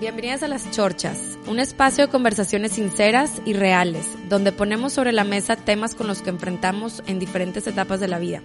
[0.00, 5.24] Bienvenidas a Las Chorchas, un espacio de conversaciones sinceras y reales, donde ponemos sobre la
[5.24, 8.40] mesa temas con los que enfrentamos en diferentes etapas de la vida,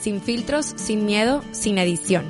[0.00, 2.24] sin filtros, sin miedo, sin edición.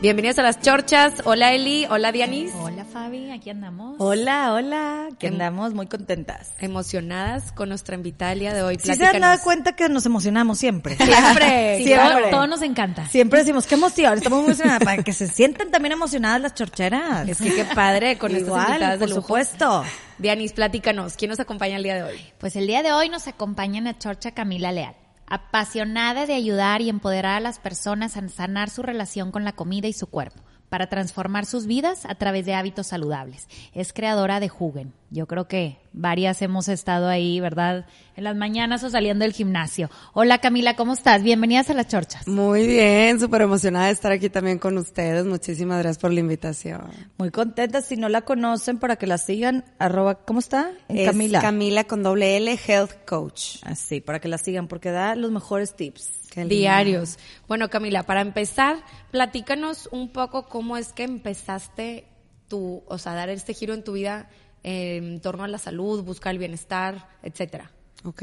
[0.00, 1.14] Bienvenidas a Las Chorchas.
[1.24, 2.52] Hola Eli, hola Dianis.
[2.54, 3.96] Hola Fabi, aquí andamos.
[3.98, 6.52] Hola, hola, que Em- andamos muy contentas.
[6.60, 8.78] Emocionadas con nuestra invitada el día de hoy.
[8.80, 10.94] Sí se han dado cuenta que nos emocionamos siempre.
[11.04, 11.78] Siempre.
[11.78, 12.20] Sí, Siempre.
[12.20, 13.08] todo, todo nos encanta.
[13.08, 17.28] Siempre decimos, qué emoción, estamos muy emocionadas, para que se sientan también emocionadas las chorcheras.
[17.28, 19.20] Es que qué padre con estas Igual, invitadas de por lujo.
[19.22, 19.84] supuesto.
[20.18, 22.20] Dianis, platícanos, ¿quién nos acompaña el día de hoy?
[22.38, 24.94] Pues el día de hoy nos acompaña la chorcha Camila Leal,
[25.28, 29.88] apasionada de ayudar y empoderar a las personas a sanar su relación con la comida
[29.88, 33.48] y su cuerpo para transformar sus vidas a través de hábitos saludables.
[33.72, 34.92] Es creadora de Jugen.
[35.10, 37.86] Yo creo que varias hemos estado ahí, ¿verdad?
[38.14, 39.88] En las mañanas o saliendo del gimnasio.
[40.12, 41.22] Hola Camila, ¿cómo estás?
[41.22, 42.28] Bienvenidas a las chorchas.
[42.28, 45.24] Muy bien, súper emocionada de estar aquí también con ustedes.
[45.24, 46.90] Muchísimas gracias por la invitación.
[47.16, 50.72] Muy contentas, si no la conocen, para que la sigan, arroba, ¿cómo está?
[50.88, 51.40] Es Camila.
[51.40, 53.62] Camila con doble L, Health Coach.
[53.62, 56.28] Así, para que la sigan, porque da los mejores tips.
[56.30, 56.54] Qué lindo.
[56.54, 57.18] Diarios.
[57.46, 62.04] Bueno, Camila, para empezar, platícanos un poco cómo es que empezaste
[62.48, 64.28] tu, o sea, dar este giro en tu vida
[64.62, 67.70] en torno a la salud, buscar el bienestar, etcétera.
[68.04, 68.22] Ok.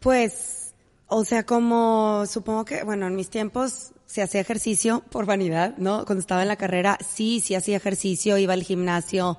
[0.00, 0.74] Pues,
[1.08, 6.04] o sea, como supongo que, bueno, en mis tiempos se hacía ejercicio por vanidad, ¿no?
[6.04, 9.36] Cuando estaba en la carrera, sí, sí hacía ejercicio, iba al gimnasio,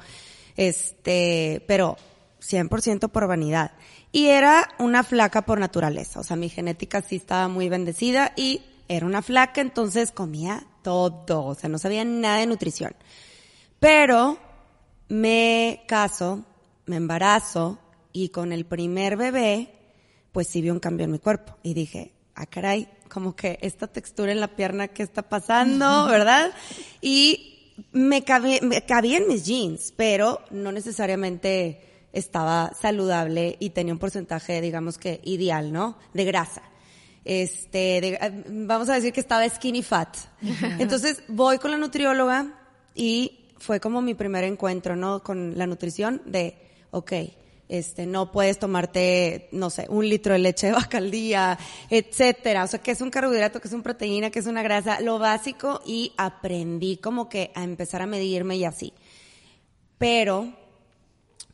[0.56, 1.98] este, pero
[2.42, 3.72] 100% por vanidad.
[4.12, 8.62] Y era una flaca por naturaleza, o sea, mi genética sí estaba muy bendecida y
[8.88, 12.96] era una flaca, entonces comía todo, o sea, no sabía nada de nutrición.
[13.80, 14.38] Pero
[15.10, 16.44] me caso,
[16.86, 17.80] me embarazo
[18.14, 19.74] y con el primer bebé,
[20.32, 21.56] pues sí vi un cambio en mi cuerpo.
[21.64, 26.06] Y dije, ah, caray, como que esta textura en la pierna, ¿qué está pasando?
[26.08, 26.52] ¿Verdad?
[27.02, 31.82] Y me cabía, me cabía en mis jeans, pero no necesariamente
[32.14, 35.98] estaba saludable y tenía un porcentaje, digamos que ideal, ¿no?
[36.14, 36.64] De grasa.
[37.26, 40.16] Este, de- eh, vamos a decir que estaba skinny fat.
[40.80, 42.48] Entonces voy con la nutrióloga
[42.96, 45.24] y fue como mi primer encuentro, ¿no?
[45.24, 46.58] Con la nutrición de,
[46.92, 47.14] ok,
[47.70, 51.58] este, no puedes tomarte, no sé, un litro de leche de vaca al día,
[51.90, 52.64] etcétera.
[52.64, 55.20] O sea, que es un carbohidrato, que es una proteína, que es una grasa, lo
[55.20, 58.94] básico y aprendí como que a empezar a medirme y así.
[59.98, 60.54] Pero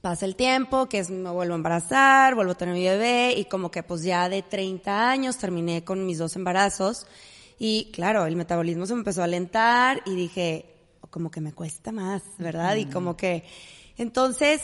[0.01, 3.45] pasa el tiempo, que es, me vuelvo a embarazar, vuelvo a tener mi bebé y
[3.45, 7.07] como que pues ya de 30 años terminé con mis dos embarazos
[7.57, 10.72] y claro, el metabolismo se me empezó a alentar y dije,
[11.13, 12.75] como que me cuesta más, ¿verdad?
[12.75, 13.43] Y como que,
[13.97, 14.63] entonces,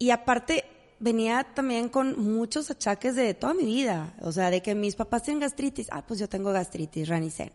[0.00, 0.64] y aparte
[0.98, 5.22] venía también con muchos achaques de toda mi vida, o sea, de que mis papás
[5.22, 7.52] tienen gastritis, ah, pues yo tengo gastritis, Ranicen.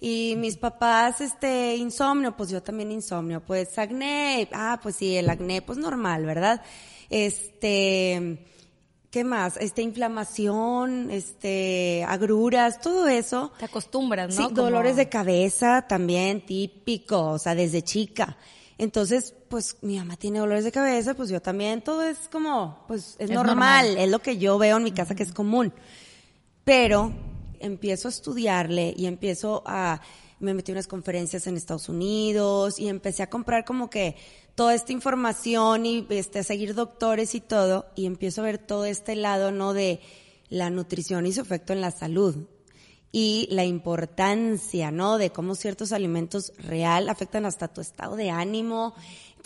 [0.00, 3.44] Y mis papás, este, insomnio, pues yo también insomnio.
[3.44, 6.62] Pues acné, ah, pues sí, el acné, pues normal, ¿verdad?
[7.10, 8.46] Este,
[9.10, 9.56] ¿qué más?
[9.56, 13.52] Este, inflamación, este, agruras, todo eso.
[13.58, 14.48] Te acostumbras, Sí, ¿no?
[14.50, 18.36] Como- dolores de cabeza también, típico, o sea, desde chica.
[18.76, 23.16] Entonces, pues mi mamá tiene dolores de cabeza, pues yo también, todo es como, pues
[23.18, 23.96] es, Es normal, normal.
[23.98, 25.72] es lo que yo veo en mi casa que es común.
[26.64, 27.12] Pero
[27.60, 30.00] empiezo a estudiarle y empiezo a,
[30.38, 34.14] me metí a unas conferencias en Estados Unidos y empecé a comprar como que
[34.58, 39.14] toda esta información y este, seguir doctores y todo y empiezo a ver todo este
[39.14, 39.72] lado, ¿no?
[39.72, 40.00] De
[40.48, 42.34] la nutrición y su efecto en la salud
[43.12, 45.16] y la importancia, ¿no?
[45.16, 48.96] De cómo ciertos alimentos real afectan hasta tu estado de ánimo.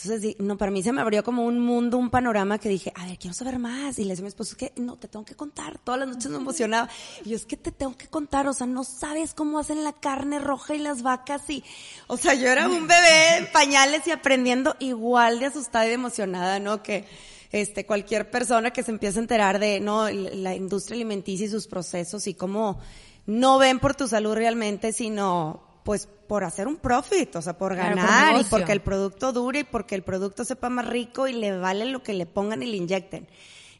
[0.04, 3.06] Entonces, no, para mí se me abrió como un mundo, un panorama que dije, a
[3.06, 3.98] ver, quiero saber más.
[3.98, 5.78] Y le decía a mi esposo, es que no, te tengo que contar.
[5.78, 6.88] Todas las noches me emocionaba.
[7.24, 8.46] Y yo, es que te tengo que contar.
[8.48, 11.48] O sea, no sabes cómo hacen la carne roja y las vacas.
[11.48, 11.64] Y,
[12.06, 15.94] o sea, yo era un bebé en pañales y aprendiendo igual de asustada y de
[15.94, 16.82] emocionada, ¿no?
[16.82, 17.06] Que,
[17.52, 21.66] este, cualquier persona que se empiece a enterar de, no, la industria alimenticia y sus
[21.66, 22.80] procesos y cómo
[23.26, 27.74] no ven por tu salud realmente, sino pues por hacer un profit, o sea, por
[27.74, 31.28] Claro, por ganar y porque el producto dure y porque el producto sepa más rico
[31.28, 33.28] y le vale lo que le pongan y le inyecten.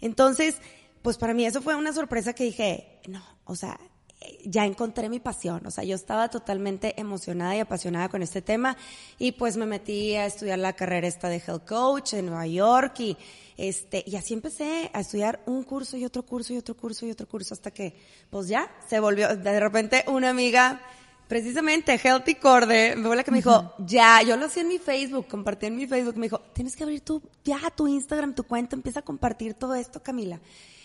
[0.01, 0.57] Entonces,
[1.03, 3.79] pues para mí eso fue una sorpresa que dije, no, o sea,
[4.45, 8.77] ya encontré mi pasión, o sea, yo estaba totalmente emocionada y apasionada con este tema
[9.19, 13.01] y pues me metí a estudiar la carrera esta de health coach en Nueva York
[13.01, 13.17] y
[13.57, 17.11] este y así empecé a estudiar un curso y otro curso y otro curso y
[17.11, 17.95] otro curso hasta que
[18.31, 20.81] pues ya se volvió de repente una amiga
[21.33, 24.79] precisamente Healthy Corde, me fue la que me dijo, ya, yo lo hacía en mi
[24.79, 28.45] Facebook, compartí en mi Facebook, me dijo, tienes que abrir tu, ya tu Instagram, tu
[28.45, 30.39] cuenta, empieza a compartir todo esto, Camila.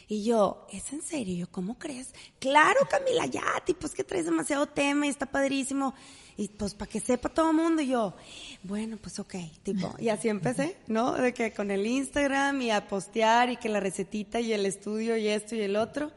[0.08, 1.36] Y yo, ¿es en serio?
[1.36, 2.14] Yo, ¿cómo crees?
[2.40, 5.94] Claro, Camila, ya, tipo, es que traes demasiado tema y está padrísimo.
[6.38, 8.14] Y pues para que sepa todo el mundo, y yo,
[8.64, 11.12] bueno, pues ok, tipo, y así empecé, ¿no?
[11.12, 15.18] De que con el Instagram y a postear y que la recetita y el estudio
[15.18, 16.10] y esto y el otro.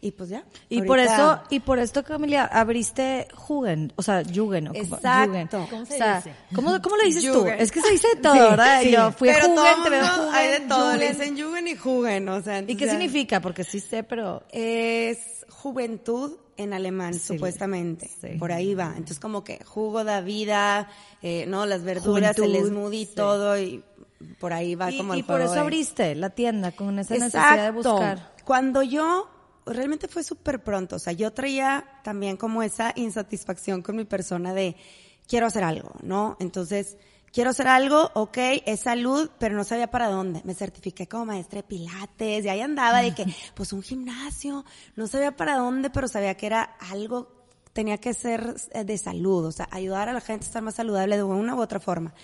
[0.00, 0.44] Y pues ya.
[0.68, 5.26] Y por eso, y por esto, Camila, abriste Jugen, o sea, Jugen, o Exacto.
[5.28, 5.48] Jugen.
[5.68, 6.34] ¿Cómo se o sea, dice?
[6.54, 7.44] ¿cómo, cómo le dices tú?
[7.48, 8.82] Es que se dice de todo, Sí, ¿verdad?
[8.82, 8.90] sí.
[8.92, 11.18] Yo fui a Pero todo Jugen, te veo Jugen, Hay de todo, le Jugen.
[11.34, 12.60] dicen Jugen y Jugen, o sea.
[12.60, 13.40] ¿Y qué significa?
[13.40, 14.44] Porque sí sé, pero...
[14.52, 18.08] Es juventud en alemán, Sí, supuestamente.
[18.20, 18.28] sí.
[18.38, 18.90] Por ahí va.
[18.90, 20.88] Entonces, como que jugo da vida,
[21.22, 21.66] eh, ¿no?
[21.66, 23.14] Las verduras, el smoothie, sí.
[23.16, 23.82] todo, y
[24.38, 26.98] por ahí va Y, como y el por juego eso de- abriste la tienda con
[27.00, 28.32] esa necesidad de buscar.
[28.44, 29.28] Cuando yo,
[29.72, 34.54] realmente fue súper pronto, o sea, yo traía también como esa insatisfacción con mi persona
[34.54, 34.76] de
[35.26, 36.36] quiero hacer algo, ¿no?
[36.40, 36.96] Entonces,
[37.32, 40.40] quiero hacer algo, ok, es salud, pero no sabía para dónde.
[40.44, 44.64] Me certifiqué como maestra de pilates y ahí andaba de que, pues un gimnasio,
[44.96, 47.28] no sabía para dónde, pero sabía que era algo,
[47.72, 50.74] tenía que ser eh, de salud, o sea, ayudar a la gente a estar más
[50.74, 52.14] saludable de una u otra forma.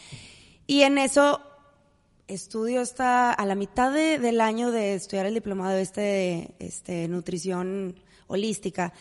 [0.67, 1.41] Y en eso
[2.29, 7.09] estudio hasta a la mitad de- del año de estudiar el diplomado este de este,
[7.09, 8.93] nutrición holística.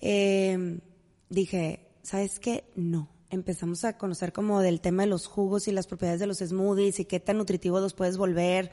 [0.00, 0.78] eh,
[1.28, 2.64] dije, ¿sabes qué?
[2.74, 3.08] No.
[3.30, 6.98] Empezamos a conocer como del tema de los jugos y las propiedades de los smoothies
[7.00, 8.70] y qué tan nutritivos los puedes volver.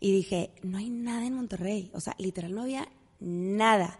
[0.00, 1.90] Y dije, no hay nada en Monterrey.
[1.94, 2.88] O sea, literal no había
[3.20, 3.98] nada.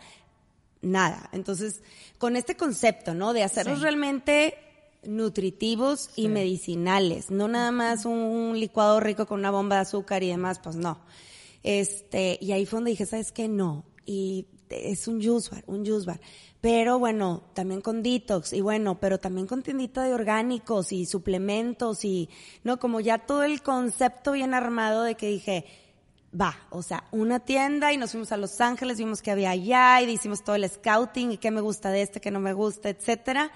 [0.80, 1.28] Nada.
[1.32, 1.82] Entonces,
[2.18, 3.32] con este concepto, ¿no?
[3.32, 4.54] De hacerlos realmente
[5.04, 10.28] nutritivos y medicinales, no nada más un licuado rico con una bomba de azúcar y
[10.28, 11.00] demás, pues no.
[11.62, 13.48] Este, y ahí fue donde dije, ¿sabes qué?
[13.48, 13.84] No.
[14.04, 16.20] Y es un juice bar, un juice bar.
[16.60, 22.04] Pero bueno, también con detox y bueno, pero también con tiendita de orgánicos y suplementos
[22.04, 22.30] y,
[22.62, 25.66] no, como ya todo el concepto bien armado de que dije,
[26.38, 30.00] va, o sea, una tienda y nos fuimos a Los Ángeles, vimos que había allá
[30.02, 32.88] y hicimos todo el scouting y qué me gusta de este, qué no me gusta,
[32.88, 33.50] etcétera.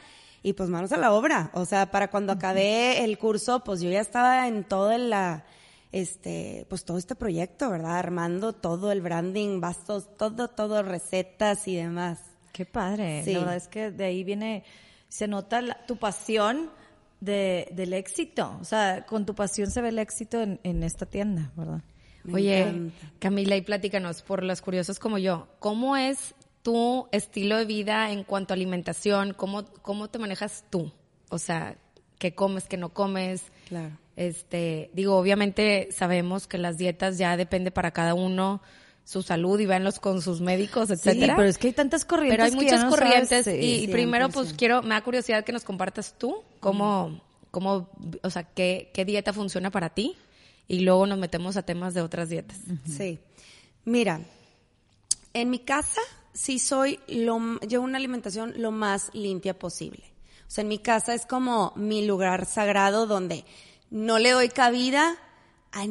[0.47, 1.51] Y pues manos a la obra.
[1.55, 5.45] O sea, para cuando acabé el curso, pues yo ya estaba en todo la,
[5.91, 7.99] este, pues todo este proyecto, ¿verdad?
[7.99, 12.21] Armando todo el branding, bastos, todo, todo, recetas y demás.
[12.53, 13.25] Qué padre.
[13.25, 13.33] Sí.
[13.33, 14.63] La verdad es que de ahí viene,
[15.09, 16.71] se nota la- tu pasión
[17.21, 18.57] de, del éxito.
[18.61, 21.83] O sea, con tu pasión se ve el éxito en, en esta tienda, ¿verdad?
[22.23, 23.13] Me Oye, encanta.
[23.19, 26.36] Camila, y platícanos, por los curiosos como yo, ¿cómo es
[26.67, 29.35] tu estilo de vida en cuanto a alimentación?
[29.35, 30.91] ¿Cómo, cómo te manejas tú?
[31.29, 31.77] O sea,
[32.19, 33.45] ¿qué comes, qué no comes?
[33.69, 33.97] Claro.
[34.17, 38.63] Este, digo, obviamente sabemos que las dietas ya depende para cada uno
[39.05, 41.35] su salud y véanlos con sus médicos, etcétera.
[41.35, 43.81] Sí, pero es que hay tantas corrientes Pero hay que muchas no corrientes sabes, y,
[43.83, 43.87] sí.
[43.87, 44.33] primero 100%.
[44.33, 47.23] pues quiero, me da curiosidad que nos compartas tú cómo,
[47.53, 47.91] cómo,
[48.25, 50.17] o sea, qué, qué dieta funciona para ti
[50.67, 52.59] y luego nos metemos a temas de otras dietas.
[52.91, 53.21] Sí.
[53.85, 54.21] Mira,
[55.33, 56.01] en mi casa
[56.37, 60.05] sí soy lo, yo una alimentación lo más limpia posible.
[60.47, 63.45] O sea, en mi casa es como mi lugar sagrado donde
[63.91, 65.17] no le doy cabida
[65.73, 65.83] a,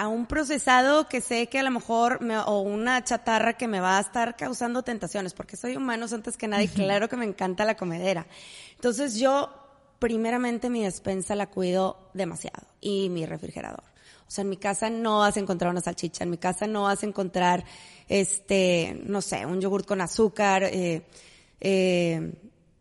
[0.00, 3.80] a un procesado que sé que a lo mejor me- o una chatarra que me
[3.80, 7.26] va a estar causando tentaciones, porque soy humano antes que nada y claro que me
[7.26, 8.26] encanta la comedera.
[8.74, 9.50] Entonces yo
[9.98, 13.84] primeramente mi despensa la cuido demasiado y mi refrigerador.
[14.30, 16.84] O sea, en mi casa no vas a encontrar una salchicha, en mi casa no
[16.84, 17.64] vas a encontrar,
[18.08, 21.02] este, no sé, un yogurt con azúcar, eh,
[21.60, 22.32] eh,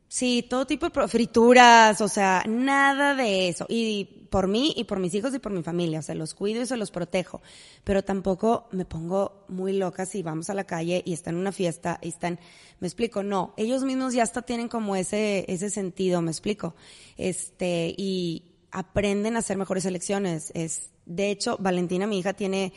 [0.08, 3.65] sí, todo tipo de frituras, o sea, nada de eso.
[3.68, 6.62] Y por mí y por mis hijos y por mi familia, o sea, los cuido
[6.62, 7.41] y se los protejo.
[7.84, 11.51] Pero tampoco me pongo muy loca si vamos a la calle y están en una
[11.51, 12.39] fiesta y están,
[12.79, 16.75] me explico, no, ellos mismos ya hasta tienen como ese, ese sentido, me explico.
[17.18, 20.51] Este, y aprenden a hacer mejores elecciones.
[20.55, 22.73] Es, de hecho, Valentina, mi hija, tiene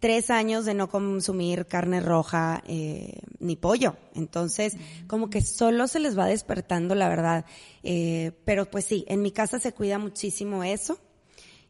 [0.00, 3.96] tres años de no consumir carne roja eh, ni pollo.
[4.14, 4.76] Entonces,
[5.06, 7.44] como que solo se les va despertando, la verdad.
[7.82, 10.98] Eh, pero pues sí, en mi casa se cuida muchísimo eso.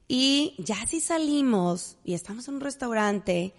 [0.06, 3.54] Y ya si salimos y estamos en un restaurante,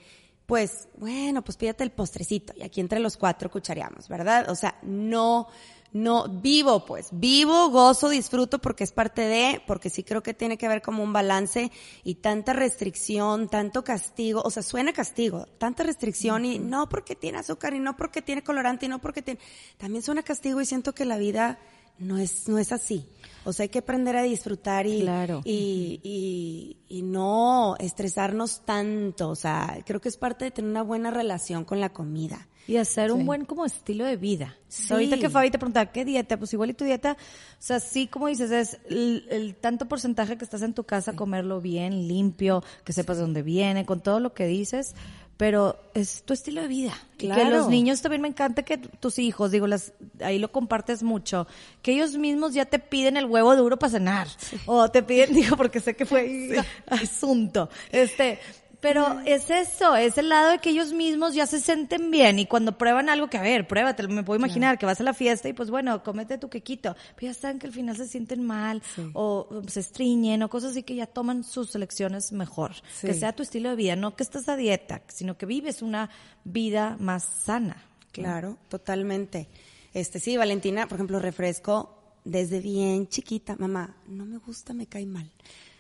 [0.48, 4.50] pues, bueno, pues pídate el postrecito y aquí entre los cuatro cuchareamos, ¿verdad?
[4.50, 5.48] O sea, no,
[5.92, 10.58] no, vivo pues, vivo, gozo, disfruto porque es parte de, porque sí creo que tiene
[10.58, 11.72] que ver como un balance
[12.04, 17.40] y tanta restricción, tanto castigo, o sea, suena castigo, tanta restricción y no porque tiene
[17.40, 19.40] azúcar y no porque tiene colorante y no porque tiene,
[19.78, 21.60] también suena castigo y siento que la vida
[21.98, 23.08] no es, no es así.
[23.46, 25.42] O sea, hay que aprender a disfrutar y, Claro.
[25.44, 29.30] y, y, y no estresarnos tanto.
[29.30, 32.48] O sea, creo que es parte de tener una buena relación con la comida.
[32.70, 34.56] Y hacer un buen como estilo de vida.
[34.68, 34.94] Sí.
[34.94, 36.38] Ahorita que Fabi te preguntaba, ¿qué dieta?
[36.38, 40.38] Pues igual y tu dieta, o sea, sí, como dices, es el, el tanto porcentaje
[40.38, 44.20] que estás en tu casa, comerlo bien, limpio, que sepas de dónde viene, con todo
[44.20, 44.94] lo que dices,
[45.38, 46.94] pero es tu estilo de vida.
[47.16, 47.50] Y que Claro.
[47.50, 51.48] los niños también me encanta que tus hijos, digo, las, ahí lo compartes mucho,
[51.82, 54.28] que ellos mismos ya te piden el huevo duro para cenar.
[54.68, 57.70] O te piden, digo, porque sé que fue asunto.
[57.92, 58.38] Este,
[58.80, 62.46] pero es eso, es el lado de que ellos mismos ya se sienten bien y
[62.46, 65.50] cuando prueban algo que, a ver, pruébate, me puedo imaginar que vas a la fiesta
[65.50, 68.82] y pues bueno, cómete tu quequito, pero ya saben que al final se sienten mal
[69.14, 72.72] o se estriñen o cosas así que ya toman sus elecciones mejor.
[73.02, 76.10] Que sea tu estilo de vida, no que estás a dieta, sino que vives una
[76.44, 77.84] vida más sana.
[78.12, 79.50] Claro, totalmente.
[79.94, 83.56] Este, sí, Valentina, por ejemplo, refresco desde bien chiquita.
[83.58, 85.30] Mamá, no me gusta, me cae mal.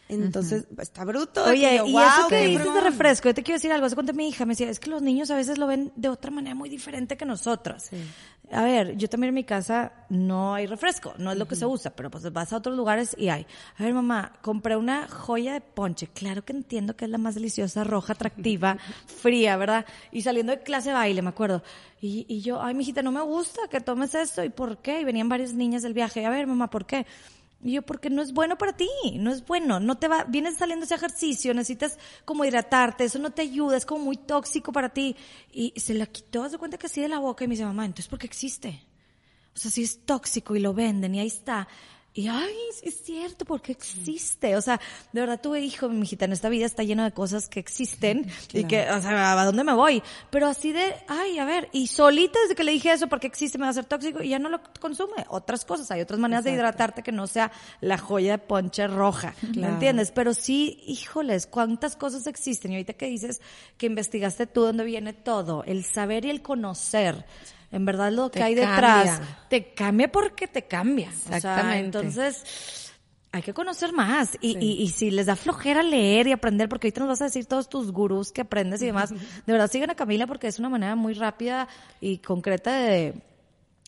[0.09, 1.43] Entonces, está bruto.
[1.45, 2.83] Oye, yo, y "Guau, eso que dices de fregón".
[2.83, 3.85] refresco, yo te quiero decir algo.
[3.85, 6.09] Hace cuenta mi hija me decía, es que los niños a veces lo ven de
[6.09, 7.89] otra manera muy diferente que nosotros.
[8.51, 11.67] A ver, yo también en mi casa no hay refresco, no es lo que se
[11.67, 13.45] usa, pero pues vas a otros lugares y hay.
[13.77, 16.07] A ver, mamá, compré una joya de ponche.
[16.07, 18.77] Claro que entiendo que es la más deliciosa, roja, atractiva,
[19.21, 19.85] fría, ¿verdad?
[20.11, 21.61] Y saliendo de clase de baile, me acuerdo.
[22.01, 24.43] Y, y yo, ay, mijita, no me gusta que tomes esto.
[24.43, 25.01] ¿Y por qué?
[25.01, 26.25] Y venían varias niñas del viaje.
[26.25, 27.05] A ver, mamá, ¿por qué?
[27.61, 30.55] Y yo, porque no es bueno para ti, no es bueno, no te va, vienes
[30.55, 34.89] saliendo ese ejercicio, necesitas como hidratarte, eso no te ayuda, es como muy tóxico para
[34.89, 35.17] ti.
[35.51, 37.85] Y se la quitó, de cuenta que así de la boca y me dice, mamá,
[37.85, 38.85] entonces ¿por qué existe?
[39.53, 41.67] O sea, si es tóxico y lo venden y ahí está.
[42.19, 44.57] Y ay, sí es cierto, porque existe.
[44.57, 44.81] O sea,
[45.13, 48.29] de verdad tuve hijo, mi hijita, en esta vida está lleno de cosas que existen
[48.53, 50.03] y que, o sea, ¿a dónde me voy?
[50.29, 53.57] Pero así de, ay, a ver, y solita desde que le dije eso, porque existe,
[53.57, 55.25] me va a hacer tóxico y ya no lo consume.
[55.29, 59.33] Otras cosas, hay otras maneras de hidratarte que no sea la joya de ponche roja.
[59.55, 60.11] ¿Me entiendes?
[60.11, 62.73] Pero sí, híjoles, cuántas cosas existen.
[62.73, 63.39] Y ahorita que dices
[63.77, 67.25] que investigaste tú dónde viene todo, el saber y el conocer.
[67.71, 69.37] En verdad lo que hay detrás cambia.
[69.49, 71.09] te cambia porque te cambia.
[71.09, 71.85] O sea, Exactamente.
[71.85, 72.93] entonces,
[73.31, 74.37] hay que conocer más.
[74.41, 77.25] Y, y, y si les da flojera leer y aprender, porque ahorita nos vas a
[77.25, 79.11] decir todos tus gurús que aprendes y demás,
[79.45, 81.67] de verdad sigan a Camila porque es una manera muy rápida
[82.01, 83.13] y concreta de,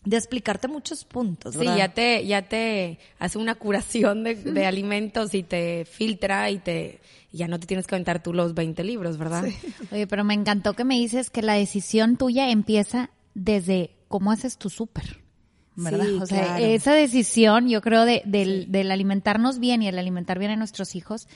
[0.04, 1.54] de explicarte muchos puntos.
[1.54, 6.58] Sí, ya te, ya te hace una curación de, de alimentos y te filtra y
[6.58, 7.00] te,
[7.32, 9.44] y ya no te tienes que aventar tú los 20 libros, ¿verdad?
[9.90, 14.58] Oye, pero me encantó que me dices que la decisión tuya empieza desde cómo haces
[14.58, 15.22] tu súper.
[15.74, 16.04] ¿Verdad?
[16.04, 16.64] Sí, o sea, claro.
[16.66, 20.94] esa decisión, yo creo, de, del, del alimentarnos bien y el alimentar bien a nuestros
[20.94, 21.28] hijos,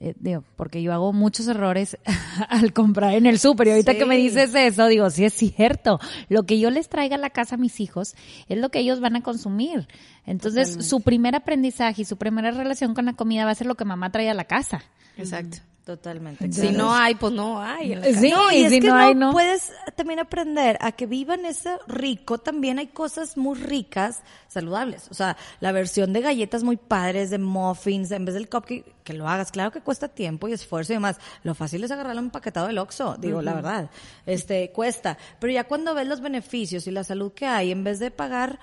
[0.00, 1.98] eh, digo, porque yo hago muchos errores
[2.48, 6.00] al comprar en el súper y ahorita que me dices eso, digo, sí es cierto,
[6.28, 8.14] lo que yo les traiga a la casa a mis hijos
[8.48, 9.86] es lo que ellos van a consumir.
[10.26, 13.74] Entonces, su primer aprendizaje y su primera relación con la comida va a ser lo
[13.76, 14.82] que mamá trae a la casa.
[15.16, 15.58] Exacto.
[15.84, 16.52] Totalmente.
[16.52, 17.98] Si no hay, pues no hay.
[18.14, 19.32] Sí, no, y es si que no hay, no.
[19.32, 22.38] puedes también aprender a que vivan ese rico.
[22.38, 25.08] También hay cosas muy ricas, saludables.
[25.10, 29.14] O sea, la versión de galletas muy padres, de muffins, en vez del cupcake, que
[29.14, 29.50] lo hagas.
[29.50, 31.18] Claro que cuesta tiempo y esfuerzo y demás.
[31.44, 33.90] Lo fácil es agarrarlo empaquetado del Oxxo, digo, la verdad.
[34.26, 35.16] Este, cuesta.
[35.38, 38.60] Pero ya cuando ves los beneficios y la salud que hay, en vez de pagar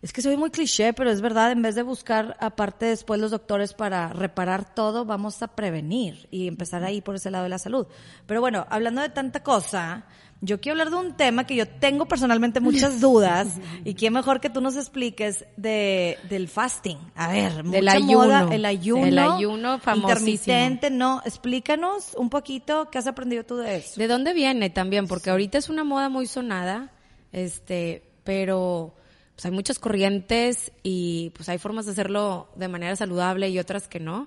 [0.00, 3.32] es que soy muy cliché, pero es verdad, en vez de buscar aparte después los
[3.32, 7.58] doctores para reparar todo, vamos a prevenir y empezar ahí por ese lado de la
[7.58, 7.86] salud.
[8.26, 10.04] Pero bueno, hablando de tanta cosa,
[10.40, 13.48] yo quiero hablar de un tema que yo tengo personalmente muchas dudas
[13.84, 16.98] y quién mejor que tú nos expliques de del fasting.
[17.16, 18.18] A ver, Del mucha ayuno.
[18.18, 20.12] moda, el ayuno, El ayuno famosísimo.
[20.12, 23.98] intermitente, no, explícanos un poquito qué has aprendido tú de eso.
[23.98, 25.08] ¿De dónde viene también?
[25.08, 26.92] Porque ahorita es una moda muy sonada,
[27.32, 28.94] este, pero
[29.38, 33.86] pues hay muchas corrientes y pues hay formas de hacerlo de manera saludable y otras
[33.86, 34.26] que no.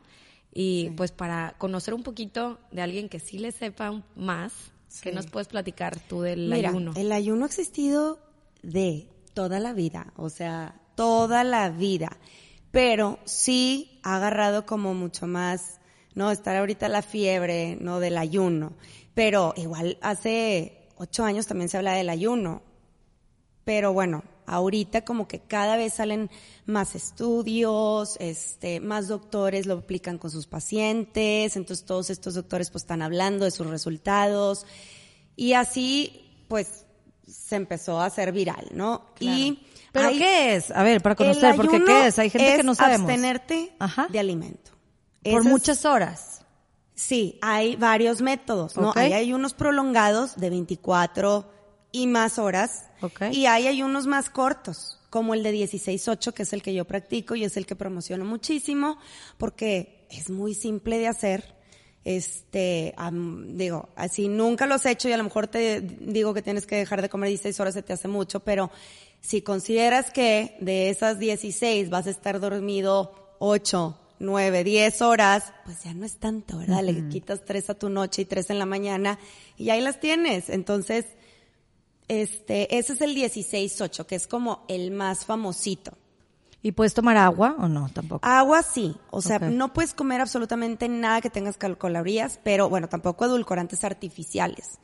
[0.54, 4.54] Y pues para conocer un poquito de alguien que sí le sepa más,
[5.02, 6.94] ¿qué nos puedes platicar tú del Mira, ayuno?
[6.96, 8.20] el ayuno ha existido
[8.64, 12.16] de toda la vida, o sea, toda la vida,
[12.72, 15.82] pero sí ha agarrado como mucho más,
[16.16, 18.78] no, estar ahorita la fiebre, no, del ayuno,
[19.14, 22.62] pero igual hace ocho años también se habla del ayuno,
[23.66, 26.30] pero bueno, ahorita como que cada vez salen
[26.66, 32.84] más estudios, este, más doctores lo aplican con sus pacientes, entonces todos estos doctores pues
[32.84, 34.66] están hablando de sus resultados
[35.36, 36.86] Y así, pues,
[37.28, 39.06] se empezó a hacer viral, ¿no?
[39.20, 39.60] Y
[39.94, 40.70] ¿Pero hay- qué es?
[40.72, 42.20] A ver, para conocer, porque ¿qué es?
[42.20, 43.10] Hay gente que no sabemos.
[43.10, 44.08] abstenerte Ajá.
[44.12, 44.72] de alimento.
[45.24, 46.42] Por muchas horas.
[46.94, 48.90] Sí, hay varios métodos, ¿no?
[48.90, 48.98] Ok.
[48.98, 51.50] Hay ayunos prolongados de 24
[51.92, 52.86] y más horas.
[53.02, 53.24] Ok.
[53.32, 57.36] Y hay ayunos más cortos, como el de 16-8, que es el que yo practico
[57.36, 58.98] y es el que promociono muchísimo,
[59.38, 61.56] porque es muy simple de hacer.
[62.04, 62.96] Este,
[63.50, 66.78] digo, así nunca los he hecho y a lo mejor te digo que tienes que
[66.78, 68.72] dejar de comer 16 horas, se te hace mucho, pero
[69.20, 75.84] si consideras que de esas 16 vas a estar dormido 8, 9, 10 horas, pues
[75.84, 76.84] ya no es tanto, ¿verdad?
[76.84, 79.20] Le quitas 3 a tu noche y 3 en la mañana
[79.58, 80.50] y ahí las tienes.
[80.50, 81.06] Entonces,
[82.12, 85.94] este, ese es el 16-8, que es como el más famosito.
[86.62, 87.90] ¿Y puedes tomar agua o no?
[87.94, 88.20] Tampoco.
[88.28, 92.88] Agua sí, o sea, no puedes comer absolutamente nada que tengas cal- calorías, pero bueno,
[92.90, 94.78] tampoco edulcorantes artificiales.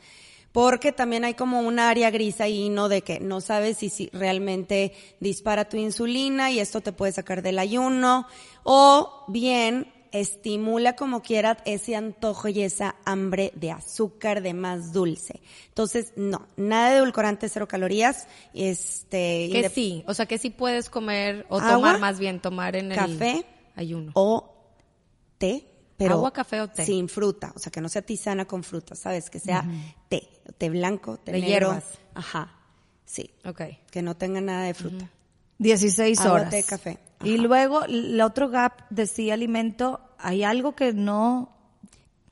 [0.53, 2.89] Porque también hay como un área gris ahí, ¿no?
[2.89, 7.43] De que no sabes si, si realmente dispara tu insulina y esto te puede sacar
[7.43, 8.25] del ayuno.
[8.63, 15.41] O bien estimula como quiera ese antojo y esa hambre de azúcar, de más dulce.
[15.69, 18.27] Entonces, no, nada de edulcorantes, cero calorías.
[18.53, 22.75] Este, Que sí, o sea que sí puedes comer o Agua, tomar más bien, tomar
[22.75, 23.45] en el café
[23.75, 24.11] ayuno.
[24.15, 24.53] o
[25.37, 25.65] té,
[25.97, 26.85] pero Agua, café o té.
[26.85, 29.29] sin fruta, o sea, que no sea tisana con fruta, ¿sabes?
[29.29, 29.65] Que sea
[30.09, 31.69] té, té blanco, té De negro.
[31.69, 31.83] hierbas.
[32.13, 32.53] Ajá.
[33.05, 33.61] Sí, Ok.
[33.89, 35.09] que no tenga nada de fruta.
[35.59, 36.49] 16 Agua, horas.
[36.49, 36.97] té, café.
[37.23, 41.53] Y luego, el otro gap decía alimento, hay algo que no...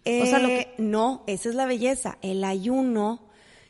[0.08, 2.20] O sea, lo Eh, no, esa es la belleza.
[2.22, 3.27] El ayuno,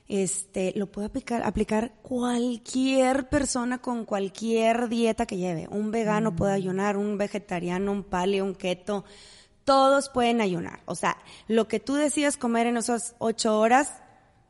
[0.09, 5.67] este, lo puede aplicar, aplicar cualquier persona con cualquier dieta que lleve.
[5.69, 9.05] Un vegano puede ayunar, un vegetariano, un paleo, un keto.
[9.63, 10.81] Todos pueden ayunar.
[10.85, 13.93] O sea, lo que tú decidas comer en esas ocho horas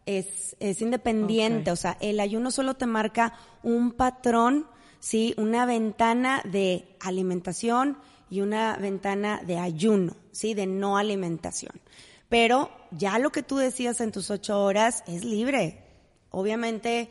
[0.08, 1.70] es, es independiente.
[1.70, 3.34] O sea, el ayuno solo te marca
[3.64, 4.68] un patrón,
[5.06, 7.96] sí, una ventana de alimentación
[8.28, 11.74] y una ventana de ayuno, sí, de no alimentación.
[12.28, 15.84] Pero ya lo que tú decías en tus ocho horas es libre.
[16.32, 17.08] Obviamente,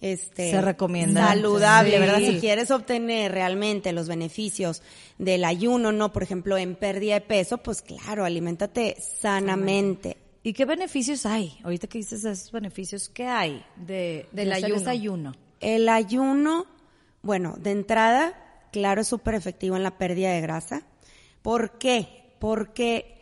[0.00, 0.50] este.
[0.50, 1.28] Se recomienda.
[1.28, 1.98] Saludable, Sí.
[2.00, 2.18] ¿verdad?
[2.18, 4.82] Si quieres obtener realmente los beneficios
[5.16, 10.16] del ayuno, no, por ejemplo, en pérdida de peso, pues claro, aliméntate sanamente.
[10.42, 11.56] ¿Y qué beneficios hay?
[11.62, 14.90] Ahorita que dices esos beneficios, ¿qué hay de, Del de ayuno.
[14.90, 15.34] ayuno?
[15.60, 16.66] El ayuno,
[17.26, 18.34] bueno, de entrada,
[18.72, 20.86] claro, es súper efectivo en la pérdida de grasa.
[21.42, 22.34] ¿Por qué?
[22.38, 23.16] Porque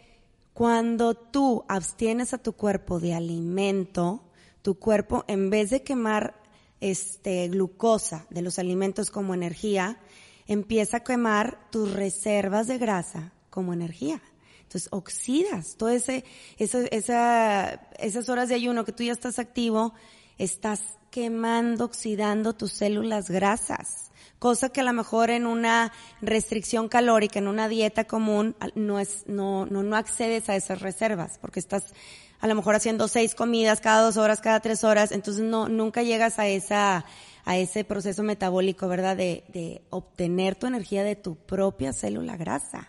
[0.53, 4.23] cuando tú abstienes a tu cuerpo de alimento,
[4.63, 6.41] tu cuerpo, en vez de quemar
[6.81, 9.99] este glucosa de los alimentos como energía,
[10.47, 14.21] empieza a quemar tus reservas de grasa como energía.
[14.63, 16.25] Entonces oxidas todo ese,
[16.59, 19.95] esa, esas horas de ayuno que tú ya estás activo,
[20.39, 24.11] estás quemando, oxidando tus células grasas.
[24.39, 29.25] Cosa que a lo mejor en una restricción calórica, en una dieta común, no es,
[29.27, 31.95] no, no, no accedes a esas reservas, porque estás
[32.41, 36.03] a lo mejor haciendo seis comidas cada dos horas, cada tres horas, entonces no, nunca
[36.03, 37.07] llegas a esa,
[37.45, 39.17] a ese proceso metabólico, ¿verdad?
[39.17, 42.89] De, de obtener tu energía de tu propia célula grasa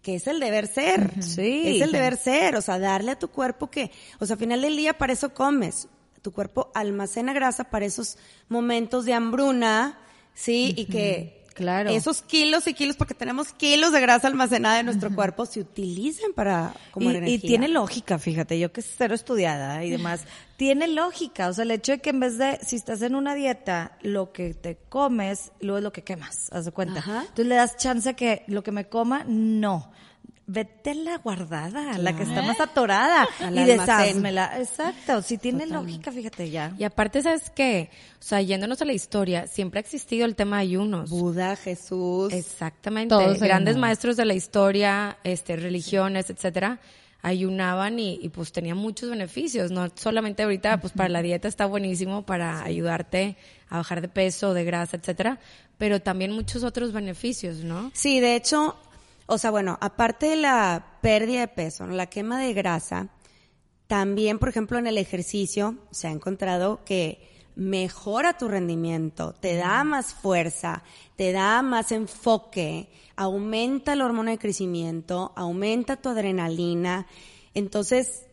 [0.00, 1.20] que es el deber ser.
[1.20, 1.62] Sí.
[1.66, 4.62] Es el deber ser, o sea, darle a tu cuerpo que, o sea, al final
[4.62, 5.88] del día para eso comes.
[6.26, 9.96] Tu cuerpo almacena grasa para esos momentos de hambruna,
[10.34, 10.74] ¿sí?
[10.76, 11.88] Y que Claro.
[11.90, 16.32] esos kilos y kilos, porque tenemos kilos de grasa almacenada en nuestro cuerpo, se utilizan
[16.34, 17.34] para como Y, energía.
[17.36, 20.22] y tiene lógica, fíjate, yo que es cero estudiada y demás,
[20.56, 23.36] tiene lógica, o sea, el hecho de que en vez de, si estás en una
[23.36, 26.98] dieta, lo que te comes, luego es lo que quemas, haz de cuenta.
[26.98, 27.20] Ajá.
[27.20, 29.92] Entonces le das chance a que lo que me coma, no.
[30.48, 34.60] Vete la guardada, la que está más atorada, y desházmela.
[34.60, 36.72] Exacto, si tiene lógica, fíjate ya.
[36.78, 37.90] Y aparte, ¿sabes qué?
[38.20, 41.10] O sea, yéndonos a la historia, siempre ha existido el tema de ayunos.
[41.10, 42.32] Buda, Jesús.
[42.32, 43.08] Exactamente.
[43.08, 43.80] Todos Grandes ayunaban.
[43.80, 46.78] maestros de la historia, este, religiones, etcétera,
[47.22, 49.72] ayunaban y, y, pues tenían muchos beneficios.
[49.72, 53.36] No solamente ahorita, pues para la dieta está buenísimo para ayudarte
[53.68, 55.40] a bajar de peso, de grasa, etcétera,
[55.78, 57.90] pero también muchos otros beneficios, ¿no?
[57.94, 58.76] Sí, de hecho,
[59.26, 61.94] o sea, bueno, aparte de la pérdida de peso, ¿no?
[61.94, 63.08] la quema de grasa,
[63.86, 69.82] también, por ejemplo, en el ejercicio se ha encontrado que mejora tu rendimiento, te da
[69.84, 70.82] más fuerza,
[71.16, 77.06] te da más enfoque, aumenta la hormona de crecimiento, aumenta tu adrenalina.
[77.54, 78.26] Entonces,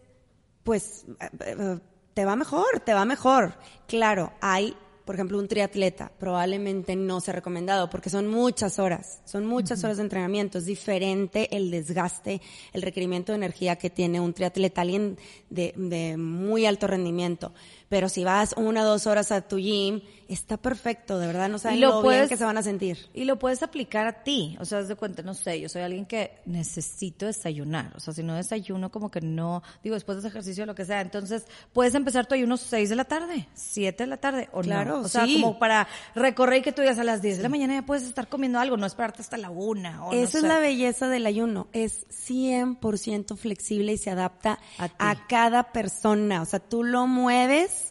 [0.63, 1.79] pues, eh, eh,
[2.13, 3.53] te va mejor, te va mejor.
[3.87, 9.45] Claro, hay por ejemplo, un triatleta, probablemente no sea recomendado porque son muchas horas, son
[9.45, 14.33] muchas horas de entrenamiento, es diferente el desgaste, el requerimiento de energía que tiene un
[14.33, 15.17] triatleta, alguien
[15.49, 17.53] de, de muy alto rendimiento.
[17.89, 21.57] Pero si vas una o dos horas a tu gym, está perfecto, de verdad, no
[21.57, 22.97] saben lo, bien que se van a sentir.
[23.13, 25.81] Y lo puedes aplicar a ti, o sea, haz de cuenta, no sé, yo soy
[25.81, 30.19] alguien que necesito desayunar, o sea, si no desayuno, como que no, digo, después de
[30.19, 34.03] ese ejercicio, lo que sea, entonces, puedes empezar tu ayuno 6 de la tarde, 7
[34.03, 36.99] de la tarde, o Claro, no, o sea, como para recorrer y que tú digas
[36.99, 39.49] a las 10 de la mañana ya puedes estar comiendo algo, no esperarte hasta la
[39.49, 40.47] una, o no Esa es sé.
[40.47, 46.41] la belleza del ayuno, es 100% flexible y se adapta A a, cada persona.
[46.41, 47.82] O sea, tú lo mueves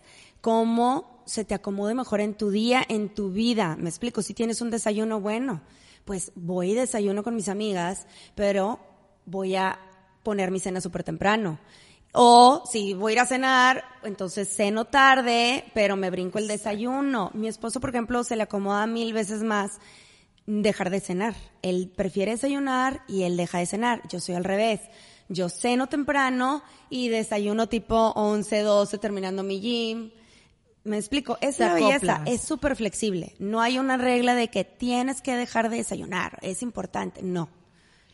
[0.42, 3.76] como se te acomode mejor en tu día, en tu vida.
[3.78, 5.62] Me explico, si tienes un desayuno bueno,
[6.04, 8.80] pues voy y desayuno con mis amigas, pero
[9.24, 9.78] voy a
[10.22, 11.58] poner mi cena súper temprano.
[12.12, 17.30] O si voy a ir a cenar, entonces ceno tarde, pero me brinco el desayuno.
[17.34, 19.78] Mi esposo, por ejemplo, se le acomoda mil veces más
[20.46, 21.34] dejar de cenar.
[21.62, 24.02] Él prefiere desayunar y él deja de cenar.
[24.08, 24.80] Yo soy al revés.
[25.28, 30.10] Yo ceno temprano y desayuno tipo 11, 12 terminando mi gym.
[30.84, 33.34] Me explico, es la belleza, es súper flexible.
[33.38, 37.22] No hay una regla de que tienes que dejar de desayunar, es importante.
[37.22, 37.48] No,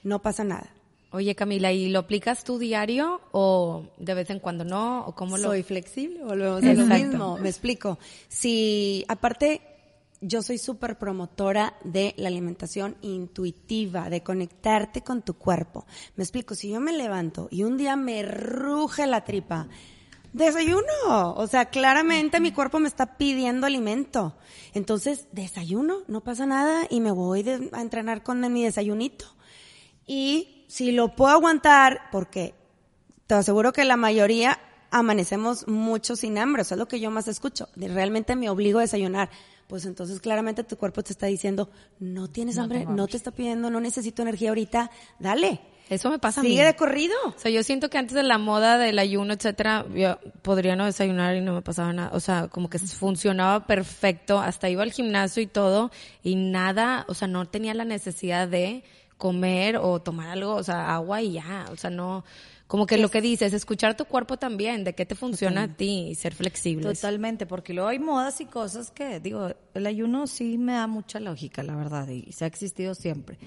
[0.03, 0.71] no pasa nada.
[1.11, 5.07] Oye, Camila, ¿y lo aplicas tú diario o de vez en cuando no?
[5.07, 5.45] ¿O cómo lo...?
[5.45, 7.39] Soy flexible, volvemos a lo mismo.
[7.39, 7.99] Me explico.
[8.29, 9.63] Si, aparte,
[10.21, 15.87] yo soy súper promotora de la alimentación intuitiva, de conectarte con tu cuerpo.
[16.17, 19.69] Me explico, si yo me levanto y un día me ruge la tripa,
[20.33, 21.33] desayuno.
[21.37, 24.35] O sea, claramente mi cuerpo me está pidiendo alimento.
[24.75, 29.25] Entonces, desayuno, no pasa nada y me voy de- a entrenar con mi desayunito.
[30.07, 32.55] Y si lo puedo aguantar, porque
[33.27, 34.59] te aseguro que la mayoría
[34.91, 37.69] amanecemos mucho sin hambre, eso es lo que yo más escucho.
[37.77, 39.31] De- Realmente me obligo a desayunar.
[39.67, 43.71] Pues entonces claramente tu cuerpo te está diciendo, no tienes hambre, no te está pidiendo,
[43.71, 45.61] no necesito energía ahorita, dale.
[45.89, 46.51] Eso me pasa a mí.
[46.51, 47.15] Sigue de corrido.
[47.27, 50.85] O sea, yo siento que antes de la moda del ayuno, etcétera, yo podría no
[50.85, 52.11] desayunar y no me pasaba nada.
[52.13, 54.39] O sea, como que funcionaba perfecto.
[54.39, 55.91] Hasta iba al gimnasio y todo
[56.23, 58.85] y nada, o sea, no tenía la necesidad de
[59.17, 61.67] comer o tomar algo, o sea, agua y ya.
[61.73, 62.25] O sea, no,
[62.67, 66.09] como que lo que dices, escuchar tu cuerpo también, de qué te funciona a ti
[66.11, 67.01] y ser flexibles.
[67.01, 71.19] Totalmente, porque luego hay modas y cosas que, digo, el ayuno sí me da mucha
[71.19, 73.39] lógica, la verdad, y se ha existido siempre.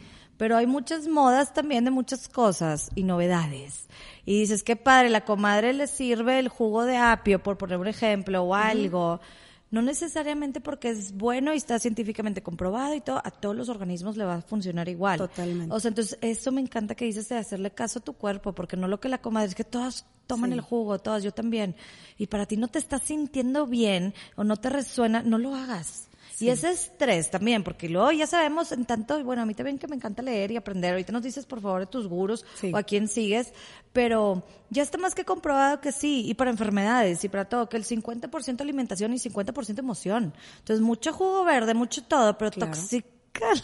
[0.41, 3.87] Pero hay muchas modas también de muchas cosas y novedades.
[4.25, 7.85] Y dices, qué padre, la comadre le sirve el jugo de apio, por poner un
[7.85, 9.21] ejemplo, o algo.
[9.69, 14.17] No necesariamente porque es bueno y está científicamente comprobado y todo, a todos los organismos
[14.17, 15.19] le va a funcionar igual.
[15.19, 15.75] Totalmente.
[15.75, 18.75] O sea, entonces eso me encanta que dices de hacerle caso a tu cuerpo, porque
[18.75, 21.75] no lo que la comadre es que todas toman el jugo, todas, yo también.
[22.17, 26.07] Y para ti no te estás sintiendo bien o no te resuena, no lo hagas.
[26.41, 29.87] Y ese estrés también, porque luego ya sabemos en tanto, bueno, a mí también que
[29.87, 30.91] me encanta leer y aprender.
[30.93, 32.71] Ahorita nos dices, por favor, de tus gurus Sí.
[32.73, 33.53] o a quién sigues,
[33.93, 37.77] pero ya está más que comprobado que sí, y para enfermedades y para todo, que
[37.77, 40.33] el 50% alimentación y 50% emoción.
[40.59, 42.71] Entonces, mucho jugo verde, mucho todo, pero Claro.
[42.71, 43.07] tóxica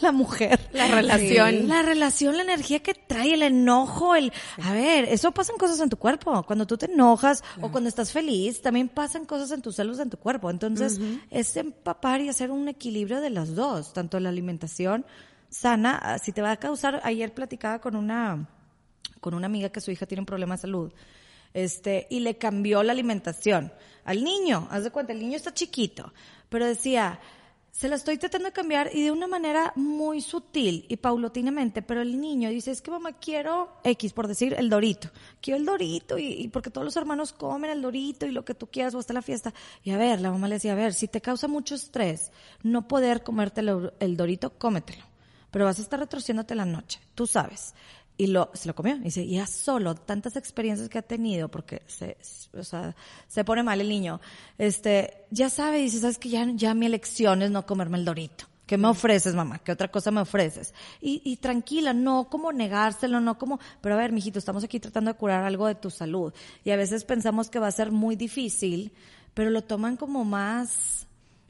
[0.00, 0.60] la mujer.
[0.72, 1.68] La relación.
[1.68, 4.32] La relación, la energía que trae, el enojo, el...
[4.62, 6.42] A ver, eso pasan cosas en tu cuerpo.
[6.44, 10.10] Cuando tú te enojas o cuando estás feliz, también pasan cosas en tus células en
[10.10, 10.50] tu cuerpo.
[10.50, 11.00] Entonces,
[11.30, 15.06] es empapar y hacer un equilibrio de las dos, tanto la alimentación
[15.50, 17.00] sana, ah, si te va a causar...
[17.04, 18.48] Ayer platicaba con una,
[19.20, 20.92] con una amiga que su hija tiene un problema de salud
[21.54, 23.72] este, y le cambió la alimentación
[24.04, 24.68] al niño.
[24.70, 26.12] Haz de cuenta, el niño está chiquito,
[26.48, 27.20] pero decía,
[27.70, 32.02] se la estoy tratando de cambiar y de una manera muy sutil y paulatinamente, pero
[32.02, 35.10] el niño dice, es que mamá quiero X, por decir, el dorito.
[35.40, 38.66] Quiero el dorito y, porque todos los hermanos comen el dorito y lo que tú
[38.66, 39.54] quieras o hasta la fiesta.
[39.84, 42.88] Y a ver, la mamá le decía, a ver, si te causa mucho estrés no
[42.88, 45.04] poder comerte el, dorito, cómetelo.
[45.50, 47.74] Pero vas a estar retrociéndote la noche, tú sabes
[48.18, 48.96] y lo, se lo comió.
[48.96, 52.18] Y dice, ya solo tantas experiencias que ha tenido, porque se,
[52.52, 52.94] o sea,
[53.28, 54.20] se pone mal el niño,
[54.58, 58.44] este, ya sabe, dice, sabes que ya, ya mi elección es no comerme el dorito.
[58.66, 59.60] ¿Qué me ofreces, mamá?
[59.60, 60.74] ¿Qué otra cosa me ofreces?
[61.00, 65.10] Y, y tranquila, no como negárselo, no como, pero a ver, mijito, estamos aquí tratando
[65.10, 66.34] de curar algo de tu salud.
[66.64, 68.92] Y a veces pensamos que va a ser muy difícil,
[69.32, 71.06] pero lo toman como más,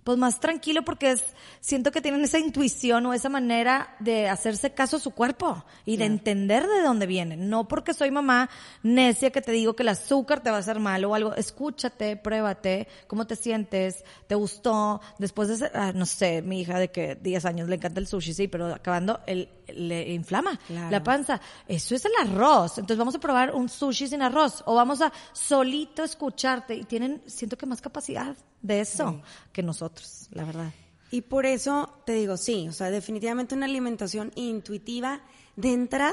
[0.09, 1.23] pues más tranquilo porque es,
[1.61, 5.99] siento que tienen esa intuición o esa manera de hacerse caso a su cuerpo y
[5.99, 7.37] de entender de dónde viene.
[7.37, 8.49] No porque soy mamá
[8.83, 11.35] necia que te digo que el azúcar te va a hacer mal o algo.
[11.35, 15.03] Escúchate, pruébate, cómo te sientes, te gustó.
[15.19, 18.07] Después de, ser- ah, no sé, mi hija de que 10 años le encanta el
[18.07, 20.91] sushi, sí, pero acabando el, le inflama Claro.
[20.91, 21.41] la panza.
[21.67, 22.79] Eso es el arroz.
[22.79, 27.23] Entonces vamos a probar un sushi sin arroz o vamos a solito escucharte y tienen,
[27.27, 30.73] siento que más capacidad de eso que nosotros, la verdad.
[31.11, 35.21] Y por eso te digo, sí, o sea, definitivamente una alimentación intuitiva
[35.57, 36.13] de entrada,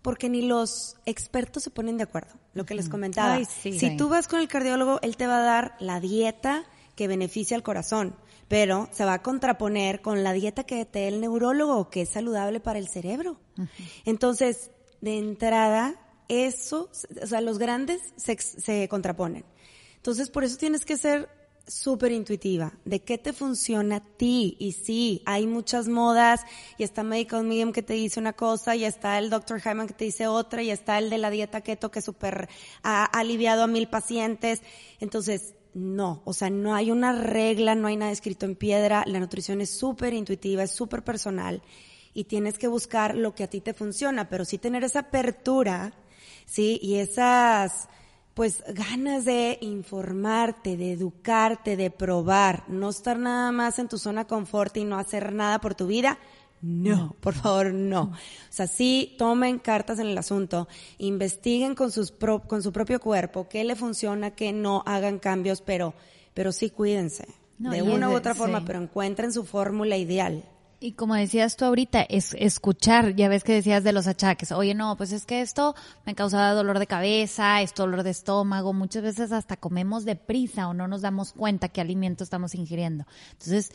[0.00, 3.34] porque ni los expertos se ponen de acuerdo, lo que les comentaba.
[3.34, 3.72] Ay, sí.
[3.78, 3.96] si Sí.
[3.96, 6.64] tú vas con el cardiólogo, él te va a dar la dieta
[6.94, 8.14] que beneficia al corazón,
[8.52, 12.10] pero se va a contraponer con la dieta que te dé el neurólogo, que es
[12.10, 13.40] saludable para el cerebro.
[14.04, 15.94] Entonces, de entrada,
[16.28, 16.90] eso,
[17.22, 19.46] o sea, los grandes se, se contraponen.
[19.96, 21.30] Entonces, por eso tienes que ser
[21.66, 24.58] súper intuitiva de qué te funciona a ti.
[24.58, 26.42] Y sí, hay muchas modas
[26.76, 29.62] y está Medical Medium que te dice una cosa y está el Dr.
[29.62, 32.50] Hyman que te dice otra y está el de la dieta keto que súper
[32.82, 34.60] ha aliviado a mil pacientes.
[35.00, 39.04] Entonces, no, o sea, no hay una regla, no hay nada escrito en piedra.
[39.06, 41.62] La nutrición es súper intuitiva, es súper personal
[42.14, 45.94] y tienes que buscar lo que a ti te funciona, pero sí tener esa apertura,
[46.44, 47.88] sí, y esas
[48.34, 54.26] pues ganas de informarte, de educarte, de probar, no estar nada más en tu zona
[54.26, 56.18] confort y no hacer nada por tu vida.
[56.62, 58.02] No, por favor, no.
[58.04, 58.12] O
[58.50, 63.48] sea, sí tomen cartas en el asunto, investiguen con sus pro- con su propio cuerpo
[63.48, 65.92] qué le funciona, qué no, hagan cambios, pero
[66.34, 67.26] pero sí cuídense.
[67.58, 68.64] No, de una es u de- otra forma, sí.
[68.66, 70.44] pero encuentren su fórmula ideal.
[70.80, 74.74] Y como decías tú ahorita, es escuchar, ya ves que decías de los achaques, oye
[74.74, 79.02] no, pues es que esto me causaba dolor de cabeza, esto dolor de estómago, muchas
[79.04, 83.04] veces hasta comemos deprisa o no nos damos cuenta qué alimento estamos ingiriendo.
[83.32, 83.70] Entonces,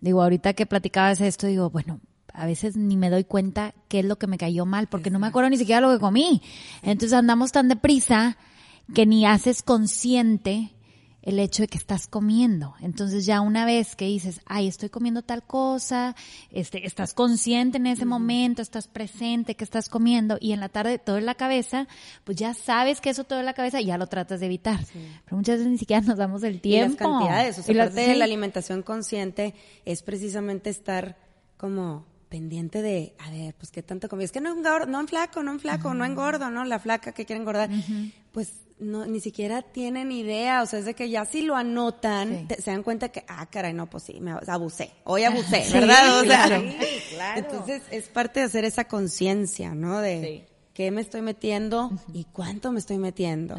[0.00, 2.00] digo, ahorita que platicabas esto, digo, bueno,
[2.34, 5.18] a veces ni me doy cuenta qué es lo que me cayó mal, porque no
[5.18, 6.42] me acuerdo ni siquiera lo que comí.
[6.82, 8.36] Entonces andamos tan deprisa
[8.94, 10.72] que ni haces consciente
[11.22, 12.74] el hecho de que estás comiendo.
[12.80, 16.16] Entonces ya una vez que dices, ay, estoy comiendo tal cosa,
[16.50, 20.98] este, estás consciente en ese momento, estás presente que estás comiendo y en la tarde
[20.98, 21.86] todo en la cabeza,
[22.24, 24.80] pues ya sabes que eso todo en la cabeza y ya lo tratas de evitar.
[25.26, 26.94] Pero muchas veces ni siquiera nos damos el tiempo.
[26.94, 31.18] Y las cantidades, o sea, Y las- parte de la alimentación consciente es precisamente estar
[31.58, 34.24] como pendiente de, a ver, pues qué tanto comí.
[34.24, 36.64] Es que no engordo, no en flaco, no en flaco, no engordo, ¿no?
[36.64, 37.68] La flaca que quiere engordar.
[38.32, 42.28] Pues no, ni siquiera tienen idea, o sea, es de que ya si lo anotan,
[42.30, 42.44] Sí.
[42.48, 45.72] te- se dan cuenta que, ah, caray, no, pues sí, me abusé, hoy abusé, Sí,
[45.74, 46.20] ¿verdad?
[46.20, 46.46] O sea,
[47.10, 47.40] claro.
[47.40, 49.98] entonces es parte de hacer esa conciencia, ¿no?
[50.00, 53.58] De qué me estoy metiendo y cuánto me estoy metiendo.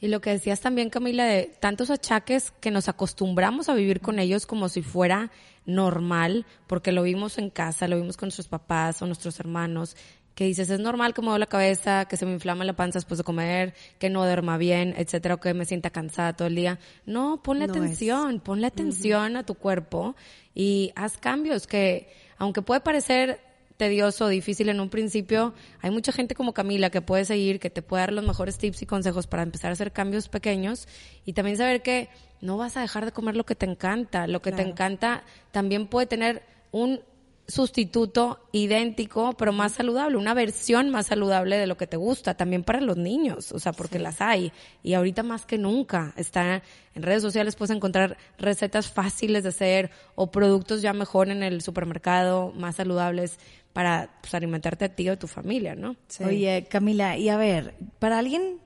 [0.00, 4.18] Y lo que decías también, Camila, de tantos achaques que nos acostumbramos a vivir con
[4.18, 5.30] ellos como si fuera
[5.66, 9.96] normal, porque lo vimos en casa, lo vimos con nuestros papás o nuestros hermanos,
[10.34, 12.98] que dices, es normal que me duele la cabeza, que se me inflama la panza
[12.98, 16.54] después de comer, que no duerma bien, etcétera, o que me sienta cansada todo el
[16.54, 16.78] día.
[17.06, 20.14] No, ponle No atención, ponle atención a tu cuerpo
[20.54, 23.40] y haz cambios que, aunque puede parecer
[23.78, 27.80] tedioso, difícil en un principio, hay mucha gente como Camila que puede seguir, que te
[27.80, 30.88] puede dar los mejores tips y consejos para empezar a hacer cambios pequeños
[31.24, 32.10] y también saber que
[32.40, 34.26] no vas a dejar de comer lo que te encanta.
[34.26, 37.00] Lo que te encanta también puede tener un
[37.48, 42.62] sustituto idéntico, pero más saludable, una versión más saludable de lo que te gusta, también
[42.62, 44.52] para los niños, o sea, porque las hay.
[44.82, 46.62] Y ahorita más que nunca, está
[46.94, 51.62] en redes sociales puedes encontrar recetas fáciles de hacer o productos ya mejor en el
[51.62, 53.38] supermercado, más saludables
[53.72, 55.96] para pues, alimentarte a ti o a tu familia, ¿no?
[56.24, 58.58] Oye, Camila, y a ver, para alguien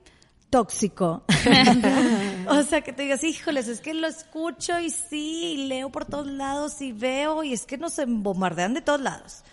[0.53, 1.23] tóxico,
[2.47, 6.05] o sea, que te digas, híjoles, es que lo escucho y sí, y leo por
[6.05, 9.43] todos lados y veo, y es que nos bombardean de todos lados.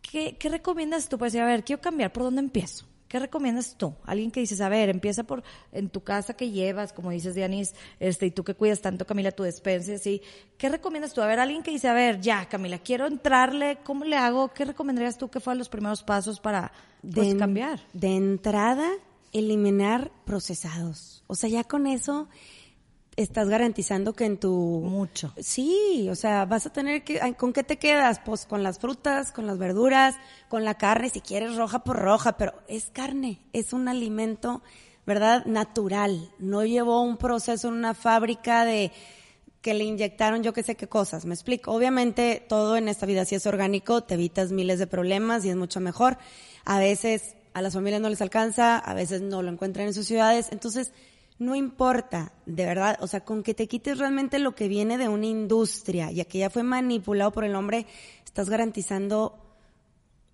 [0.00, 1.18] ¿Qué, qué recomiendas tú?
[1.18, 2.86] Pues, a ver, quiero cambiar, ¿por dónde empiezo?
[3.08, 3.96] ¿Qué recomiendas tú?
[4.04, 7.74] Alguien que dices, a ver, empieza por en tu casa que llevas, como dices, Dianis,
[7.98, 10.22] este, y tú que cuidas tanto, Camila, tu despensa, así.
[10.56, 11.20] ¿Qué recomiendas tú?
[11.20, 14.52] A ver, alguien que dice, a ver, ya, Camila, quiero entrarle, ¿cómo le hago?
[14.54, 16.70] ¿Qué recomendarías tú que fueran los primeros pasos para,
[17.12, 17.80] pues, cambiar?
[17.92, 18.88] De entrada,
[19.32, 21.24] eliminar procesados.
[21.26, 22.28] O sea, ya con eso
[23.16, 24.52] estás garantizando que en tu...
[24.52, 25.32] Mucho.
[25.38, 27.34] Sí, o sea, vas a tener que...
[27.36, 28.20] ¿Con qué te quedas?
[28.24, 30.16] Pues con las frutas, con las verduras,
[30.48, 34.62] con la carne, si quieres roja por roja, pero es carne, es un alimento,
[35.06, 35.44] ¿verdad?
[35.46, 36.30] Natural.
[36.38, 38.92] No llevó un proceso en una fábrica de
[39.60, 41.70] que le inyectaron yo qué sé qué cosas, me explico.
[41.70, 45.56] Obviamente todo en esta vida si es orgánico, te evitas miles de problemas y es
[45.56, 46.18] mucho mejor.
[46.64, 50.06] A veces a las familias no les alcanza, a veces no lo encuentran en sus
[50.06, 50.92] ciudades, entonces
[51.38, 55.08] no importa, de verdad, o sea, con que te quites realmente lo que viene de
[55.08, 57.86] una industria, ya que ya fue manipulado por el hombre,
[58.24, 59.38] estás garantizando,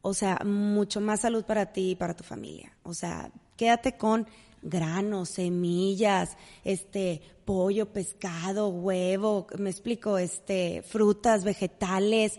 [0.03, 2.77] o sea, mucho más salud para ti y para tu familia.
[2.83, 4.27] O sea, quédate con
[4.61, 12.39] granos, semillas, este, pollo, pescado, huevo, me explico, este, frutas, vegetales,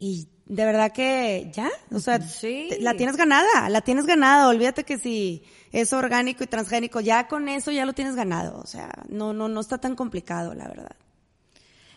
[0.00, 2.68] y de verdad que ya, o sea, Sí.
[2.80, 7.48] la tienes ganada, la tienes ganada, olvídate que si es orgánico y transgénico, ya con
[7.48, 10.96] eso ya lo tienes ganado, o sea, no, no, no está tan complicado, la verdad.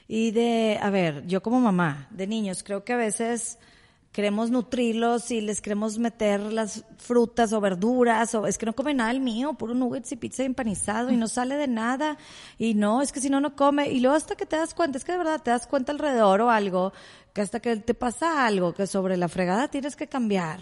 [0.08, 3.58] Y de, a ver, yo como mamá de niños, creo que a veces
[4.14, 8.94] queremos nutrirlos y les queremos meter las frutas o verduras, o es que no come
[8.94, 12.18] nada el mío, puro nuggets y pizza empanizado y no sale de nada.
[12.58, 13.90] Y no, es que si no, no come.
[13.90, 16.42] Y luego hasta que te das cuenta, es que de verdad te das cuenta alrededor
[16.42, 16.94] o algo,
[17.34, 20.60] que hasta que te pasa algo, que sobre la fregada tienes que cambiar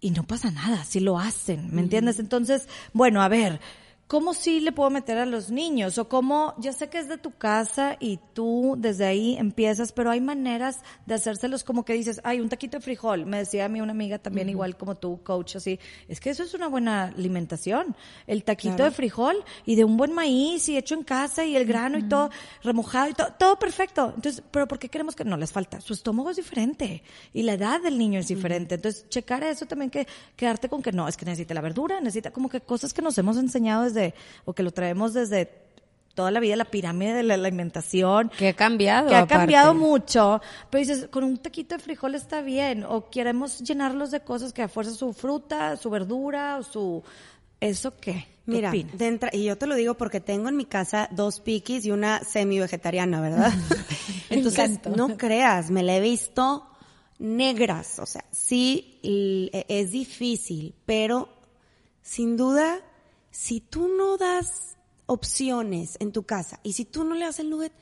[0.00, 2.18] y no pasa nada, si lo hacen, ¿me entiendes?
[2.18, 3.60] Entonces, bueno, a ver,
[4.06, 5.98] ¿cómo sí le puedo meter a los niños?
[5.98, 10.10] O cómo, ya sé que es de tu casa y tú desde ahí empiezas, pero
[10.10, 13.26] hay maneras de hacérselos como que dices, ay, un taquito de frijol.
[13.26, 16.42] Me decía a mí una amiga también, igual como tú, coach, así, es que eso
[16.42, 17.96] es una buena alimentación.
[18.26, 21.64] El taquito de frijol y de un buen maíz y hecho en casa y el
[21.64, 22.30] grano y todo
[22.62, 24.12] remojado y todo, todo perfecto.
[24.14, 25.80] Entonces, pero ¿por qué queremos que no les falta?
[25.80, 28.74] Su estómago es diferente y la edad del niño es diferente.
[28.76, 32.30] Entonces, checar eso también que quedarte con que no, es que necesita la verdura, necesita
[32.30, 33.93] como que cosas que nos hemos enseñado desde,
[34.44, 35.62] o que lo traemos desde
[36.14, 38.30] toda la vida, la pirámide de la alimentación.
[38.38, 39.08] Que ha cambiado.
[39.08, 39.34] Que ha aparte.
[39.34, 44.20] cambiado mucho, pero dices, con un taquito de frijol está bien, o queremos llenarlos de
[44.20, 47.02] cosas que a fuerza su fruta, su verdura, o su...
[47.60, 48.12] ¿Eso qué?
[48.12, 51.40] ¿Qué Mira, de entra- y yo te lo digo porque tengo en mi casa dos
[51.40, 53.52] piquis y una semi-vegetariana, ¿verdad?
[54.30, 56.66] Entonces, no creas, me la he visto
[57.18, 61.28] negras, o sea, sí e- es difícil, pero
[62.02, 62.80] sin duda,
[63.34, 67.50] si tú no das opciones en tu casa y si tú no le das el
[67.50, 67.72] nugget,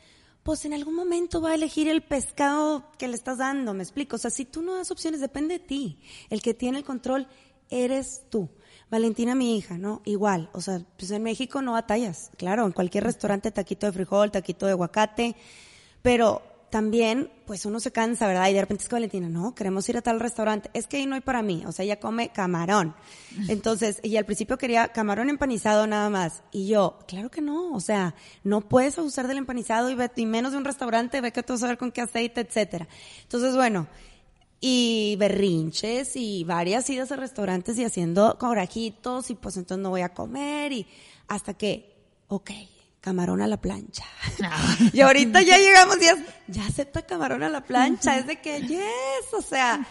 [0.42, 4.16] pues en algún momento va a elegir el pescado que le estás dando, me explico.
[4.16, 6.00] O sea, si tú no das opciones, depende de ti.
[6.30, 7.28] El que tiene el control
[7.68, 8.48] eres tú.
[8.90, 10.00] Valentina, mi hija, ¿no?
[10.06, 10.48] Igual.
[10.54, 12.30] O sea, pues en México no batallas.
[12.38, 15.36] Claro, en cualquier restaurante, taquito de frijol, taquito de aguacate.
[16.00, 16.40] Pero
[16.72, 18.48] también, pues uno se cansa, ¿verdad?
[18.48, 20.70] Y de repente es que Valentina, no, queremos ir a tal restaurante.
[20.72, 21.62] Es que ahí no hay para mí.
[21.66, 22.94] O sea, ella come camarón.
[23.48, 26.42] Entonces, y al principio quería camarón empanizado nada más.
[26.50, 27.72] Y yo, claro que no.
[27.74, 31.30] O sea, no puedes abusar del empanizado y, ve- y menos de un restaurante, ve
[31.30, 32.88] que tú vas a ver con qué aceite, etcétera.
[33.22, 33.86] Entonces, bueno,
[34.58, 40.00] y berrinches y varias idas a restaurantes y haciendo corajitos y pues entonces no voy
[40.00, 40.86] a comer y
[41.28, 41.94] hasta que,
[42.28, 42.50] ok,
[43.02, 44.04] camarón a la plancha.
[44.92, 48.62] y ahorita ya llegamos y es, ya acepta camarón a la plancha, es de que,
[48.62, 49.84] yes, o sea,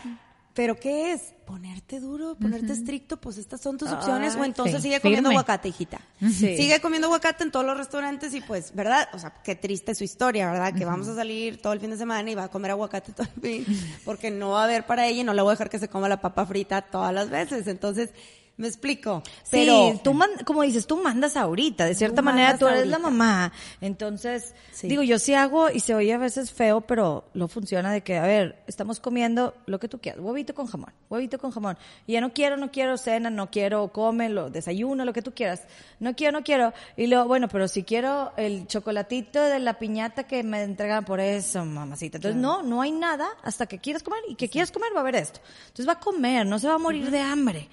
[0.53, 1.33] pero ¿qué es?
[1.45, 5.67] Ponerte duro, ponerte estricto, pues estas son tus opciones o entonces sí, sigue comiendo aguacate,
[5.67, 5.99] hijita.
[6.21, 9.09] Sigue comiendo aguacate en todos los restaurantes y pues, ¿verdad?
[9.13, 10.73] O sea, qué triste su historia, ¿verdad?
[10.73, 13.27] Que vamos a salir todo el fin de semana y va a comer aguacate todo
[13.35, 13.65] el fin,
[14.05, 15.89] porque no va a haber para ella y no le voy a dejar que se
[15.89, 17.67] coma la papa frita todas las veces.
[17.67, 18.11] Entonces,
[18.57, 19.23] me explico.
[19.49, 22.85] Pero, sí, tú man- como dices, tú mandas ahorita, de cierta Tú manera tú eres
[22.87, 23.51] la mamá.
[23.81, 24.87] Entonces, Sí.
[24.87, 28.17] digo, yo sí hago y se oye a veces feo, pero lo funciona de que,
[28.17, 31.77] a ver, estamos comiendo lo que tú quieras, huevito con jamón, huevito con jamón.
[32.05, 35.33] Y ya no quiero, no quiero cena, no quiero come, lo, desayuno, lo que tú
[35.33, 35.63] quieras.
[35.99, 36.71] No quiero, no quiero.
[36.97, 41.19] Y luego, bueno, pero si quiero el chocolatito de la piñata que me entregan por
[41.19, 42.17] eso, mamacita.
[42.17, 45.01] Entonces, no, no hay nada hasta que quieras comer y que quieras comer va a
[45.01, 45.39] haber esto.
[45.63, 47.67] Entonces va a comer, no se va a morir de hambre.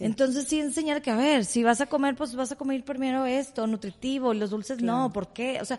[0.00, 3.26] Entonces sí enseñar que, a ver, si vas a comer, pues vas a comer primero
[3.26, 5.58] esto, nutritivo, los dulces no, ¿por qué?
[5.60, 5.78] O sea...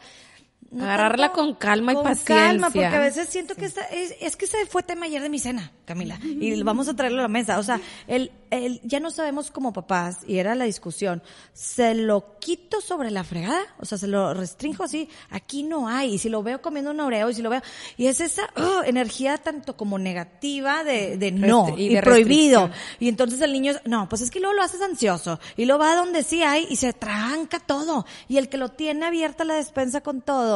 [0.72, 2.36] no Agarrarla con calma y con paciencia.
[2.36, 5.30] calma, porque a veces siento que esta, es, es que ese fue tema ayer de
[5.30, 7.58] mi cena, Camila, y vamos a traerlo a la mesa.
[7.58, 12.38] O sea, el, el, ya no sabemos como papás, y era la discusión, ¿se lo
[12.40, 13.62] quito sobre la fregada?
[13.80, 17.00] O sea, se lo restringo así, aquí no hay, y si lo veo comiendo un
[17.00, 17.62] oreo, y si lo veo,
[17.98, 22.70] y es esa ugh, energía tanto como negativa de, de no, y y, de prohibido.
[23.00, 25.40] Y entonces el niño, no, pues es que luego lo haces ansioso.
[25.58, 28.06] Y luego va a donde sí hay y se tranca todo.
[28.28, 30.49] Y el que lo tiene abierta la despensa con todo,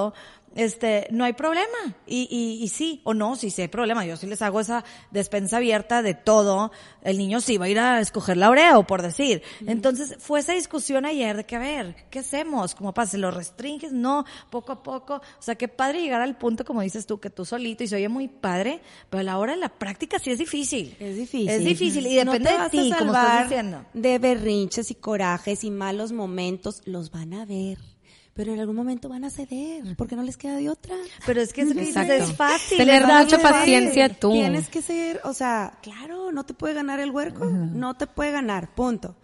[0.56, 1.95] este, no hay problema.
[2.06, 4.06] Y, y, y sí, o no, sí, sí hay problema.
[4.06, 6.71] Yo sí les hago esa despensa abierta de todo.
[7.01, 9.41] El niño sí va a ir a escoger la Oreo, por decir.
[9.65, 12.75] Entonces fue esa discusión ayer de que, a ver, ¿qué hacemos?
[12.75, 13.91] Como pasa, ¿lo restringes?
[13.91, 15.15] No, poco a poco.
[15.15, 17.95] O sea, qué padre llegar al punto, como dices tú, que tú solito y se
[17.95, 20.95] oye muy padre, pero a la hora de la práctica sí es difícil.
[20.99, 21.49] Es difícil.
[21.49, 23.86] Es difícil y depende de ti, como estás diciendo.
[23.93, 27.92] De berrinches y corajes y malos momentos, los van a ver.
[28.34, 30.96] Pero en algún momento van a ceder, porque no les queda de otra.
[31.26, 32.78] Pero es que eso es fácil.
[32.78, 34.32] Tener mucha paciencia tú.
[34.32, 38.32] Tienes que ser, o sea, claro, no te puede ganar el huerco, no te puede
[38.32, 39.15] ganar, punto.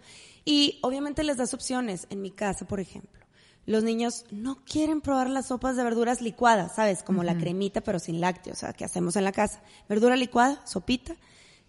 [0.44, 2.06] Y obviamente les das opciones.
[2.10, 3.20] En mi casa, por ejemplo,
[3.66, 7.02] los niños no quieren probar las sopas de verduras licuadas, ¿sabes?
[7.02, 9.60] Como la cremita, pero sin lácteos, o sea, que hacemos en la casa.
[9.88, 11.14] Verdura licuada, sopita.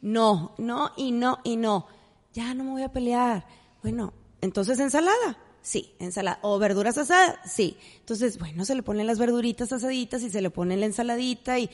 [0.01, 1.88] No, no y no y no.
[2.34, 3.45] Ya no me voy a pelear.
[3.82, 5.38] Bueno, entonces ensalada.
[5.62, 6.39] Sí, ensalada.
[6.41, 7.38] O verduras asadas.
[7.45, 7.78] Sí.
[7.99, 11.70] Entonces, bueno, se le ponen las verduritas asaditas y se le pone la ensaladita y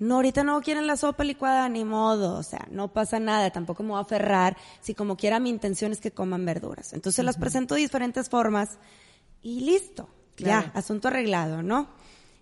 [0.00, 3.82] no, ahorita no quieren la sopa licuada, ni modo, o sea, no pasa nada, tampoco
[3.82, 6.94] me voy a aferrar, si como quiera mi intención es que coman verduras.
[6.94, 8.78] Entonces las presento de diferentes formas
[9.42, 11.90] y listo, ya, asunto arreglado, ¿no?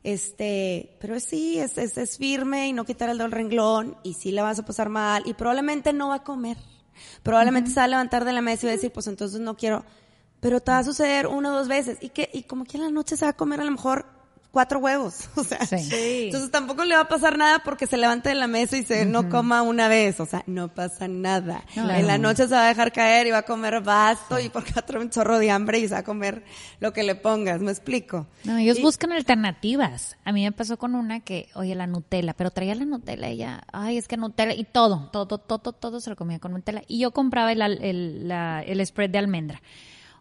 [0.04, 4.30] Este, pero sí, es, es, es firme y no quitar el del renglón y sí
[4.30, 6.58] la vas a pasar mal y probablemente no va a comer.
[7.24, 9.56] Probablemente se va a levantar de la mesa y va a decir, pues entonces no
[9.56, 9.84] quiero,
[10.40, 12.84] pero te va a suceder una o dos veces y que, y como que en
[12.84, 14.06] la noche se va a comer a lo mejor
[14.50, 18.34] cuatro huevos, o sea, entonces tampoco le va a pasar nada porque se levante de
[18.34, 21.64] la mesa y se no coma una vez, o sea, no pasa nada.
[21.76, 24.72] En la noche se va a dejar caer y va a comer basto y porque
[24.78, 26.44] otro un chorro de hambre y se va a comer
[26.80, 28.26] lo que le pongas, ¿me explico?
[28.44, 30.16] No, ellos buscan alternativas.
[30.24, 33.34] A mí me pasó con una que, oye, la Nutella, pero traía la Nutella y
[33.34, 36.82] ella, ay, es que Nutella y todo, todo, todo, todo se lo comía con Nutella
[36.88, 39.60] y yo compraba el, el, el spread de almendra.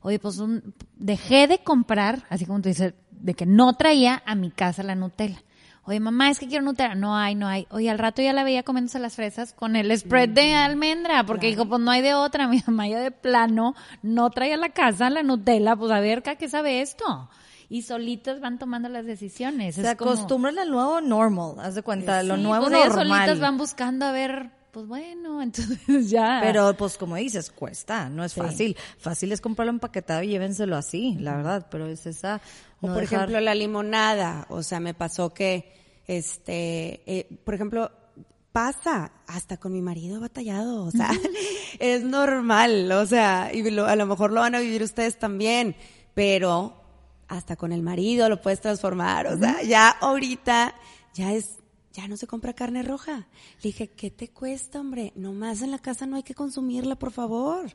[0.08, 4.36] Oye, pues un, dejé de comprar, así como tú dices, de que no traía a
[4.36, 5.44] mi casa la Nutella.
[5.84, 6.96] Oye, mamá, es que quiero Nutella.
[6.96, 7.68] No hay, no hay.
[7.72, 11.48] Oye, al rato ya la veía comiéndose las fresas con el spread de almendra, porque
[11.48, 12.48] dijo, pues no hay de otra.
[12.48, 15.76] Mi mamá ya de plano no traía a la casa la Nutella.
[15.76, 17.30] Pues a ver, ¿qué sabe esto?
[17.70, 19.76] y solitas van tomando las decisiones.
[19.76, 23.10] Se acostumbran al nuevo normal, haz de cuenta, lo nuevo pues normal.
[23.10, 26.40] solitas van buscando a ver pues bueno, entonces ya.
[26.44, 28.78] Pero pues como dices, cuesta, no es fácil.
[29.00, 32.42] Fácil es comprarlo empaquetado y llévenselo así, la verdad, pero es esa...
[32.82, 35.74] o por ejemplo la limonada, o sea, me pasó que,
[36.06, 37.90] este, eh, por ejemplo,
[38.52, 41.10] pasa, hasta con mi marido batallado, o sea,
[41.80, 45.76] es normal, o sea, y a lo mejor lo van a vivir ustedes también,
[46.14, 46.84] pero
[47.28, 50.76] hasta con el marido lo puedes transformar, o sea, ya ahorita
[51.16, 51.58] ya es
[51.98, 53.28] ya no se compra carne roja.
[53.58, 55.14] Le dije, ¿qué te cuesta, hombre?
[55.16, 57.72] Nomás en la casa no hay que consumirla, por favor.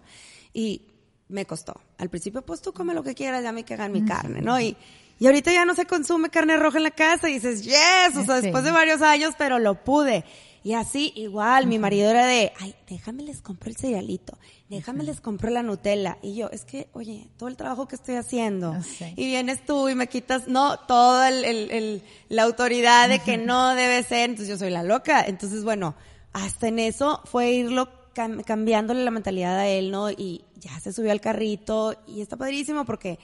[0.55, 0.83] Y
[1.27, 1.81] me costó.
[1.99, 4.61] Al principio, pues tú come lo que quieras, ya me cagan mi carne, ¿no?
[4.61, 4.77] Y,
[5.19, 8.25] y ahorita ya no se consume carne roja en la casa y dices, yes, o
[8.25, 10.25] sea, después de varios años, pero lo pude.
[10.65, 14.39] Y así, igual, mi marido era de, ay, déjame les compro el cerealito,
[14.69, 16.19] déjame les compro la Nutella.
[16.23, 18.83] Y yo, es que, oye, todo el trabajo que estoy haciendo, ah,
[19.17, 23.75] y vienes tú y me quitas, no, toda el, el, la autoridad de que no
[23.75, 25.25] debe ser, entonces yo soy la loca.
[25.27, 25.97] Entonces, bueno,
[26.33, 30.11] hasta en eso fue irlo cambiándole la mentalidad a él, ¿no?
[30.11, 33.19] Y ya se subió al carrito y está padrísimo porque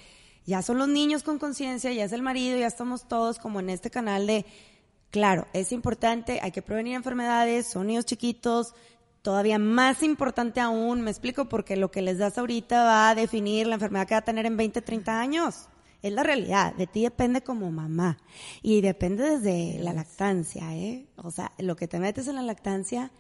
[0.47, 3.71] ya son los niños con conciencia, ya es el marido, ya estamos todos como en
[3.71, 4.47] este canal de
[5.11, 8.75] Claro, es importante, hay que prevenir enfermedades, son niños chiquitos,
[9.23, 13.67] todavía más importante aún, me explico, porque lo que les das ahorita va a definir
[13.67, 15.69] la enfermedad que va a tener en 20, 30 años.
[16.03, 18.19] Es la realidad, de ti depende como mamá
[18.63, 21.09] y depende desde la lactancia, ¿eh?
[21.17, 23.11] O sea, lo que te metes en la lactancia,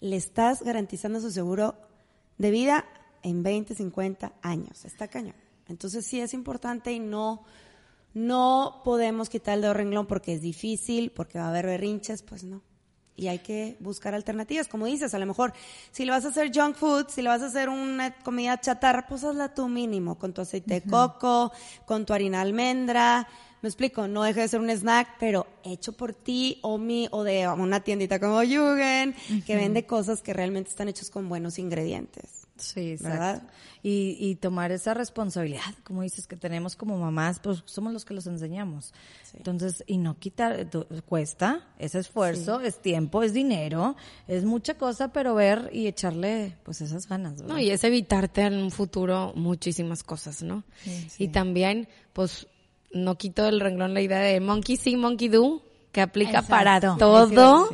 [0.00, 1.76] le estás garantizando su seguro
[2.38, 2.86] de vida
[3.22, 4.84] en 20, 50 años.
[4.84, 5.36] Está cañón.
[5.68, 7.44] Entonces sí es importante y no
[8.14, 12.44] no podemos quitar el dedo renglón porque es difícil, porque va a haber berrinches, pues
[12.44, 12.62] no.
[13.16, 15.52] Y hay que buscar alternativas, como dices, a lo mejor
[15.92, 19.06] si le vas a hacer junk food, si le vas a hacer una comida chatarra,
[19.06, 21.52] pues hazla tú mínimo, con tu aceite de coco,
[21.86, 23.28] con tu harina almendra,
[23.64, 27.22] me explico, no deje de ser un snack, pero hecho por ti o mi, o
[27.22, 29.14] de una tiendita como Yugen,
[29.46, 32.46] que vende cosas que realmente están hechos con buenos ingredientes.
[32.58, 33.46] Sí, exacto.
[33.86, 38.14] Y, y tomar esa responsabilidad, como dices, que tenemos como mamás, pues somos los que
[38.14, 38.94] los enseñamos.
[39.34, 40.70] Entonces, y no quitar,
[41.06, 43.94] cuesta, es esfuerzo, es tiempo, es dinero,
[44.26, 47.42] es mucha cosa, pero ver y echarle, pues esas ganas.
[47.42, 50.64] No, y es evitarte en un futuro muchísimas cosas, ¿no?
[51.18, 52.46] Y también, pues,
[52.90, 55.62] no quito del renglón la idea de monkey see, monkey do,
[55.92, 57.68] que aplica para todo.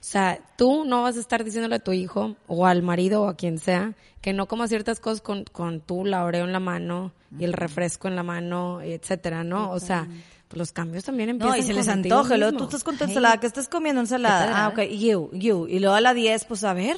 [0.00, 3.28] O sea, tú no vas a estar diciéndole a tu hijo o al marido o
[3.28, 6.60] a quien sea que no coma ciertas cosas con, con tú la oreo en la
[6.60, 9.70] mano y el refresco en la mano, etcétera, ¿no?
[9.70, 10.06] O sea,
[10.48, 11.56] pues los cambios también empiezan.
[11.56, 12.36] No, y se les antoja.
[12.36, 14.64] Luego tú estás con tu ensalada, que estás comiendo ensalada.
[14.64, 15.66] Ah, ok, you, you.
[15.68, 16.96] Y luego a la 10, pues a ver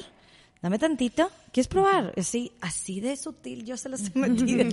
[0.62, 2.12] dame tantito, ¿quieres probar?
[2.22, 4.64] Sí, así de sutil yo se los he metido.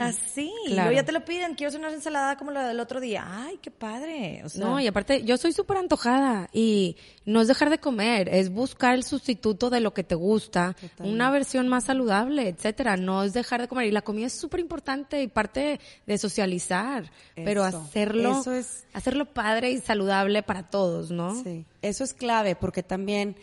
[0.00, 0.52] así.
[0.68, 0.92] Claro.
[0.92, 3.24] ya te lo piden, quiero hacer una ensalada como la del otro día.
[3.26, 4.42] Ay, qué padre.
[4.44, 8.50] O no, y aparte, yo soy súper antojada y no es dejar de comer, es
[8.50, 12.96] buscar el sustituto de lo que te gusta, una versión más saludable, etcétera.
[12.96, 13.86] No es dejar de comer.
[13.86, 18.86] Y la comida es súper importante y parte de socializar, pero hacerlo, eso es...
[18.92, 21.42] hacerlo padre y saludable para todos, ¿no?
[21.42, 23.36] Sí, eso es clave porque también,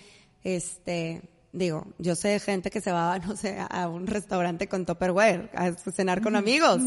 [0.43, 1.21] este,
[1.53, 5.49] digo, yo sé de gente que se va, no sé, a un restaurante con Tupperware
[5.53, 6.81] a cenar con amigos.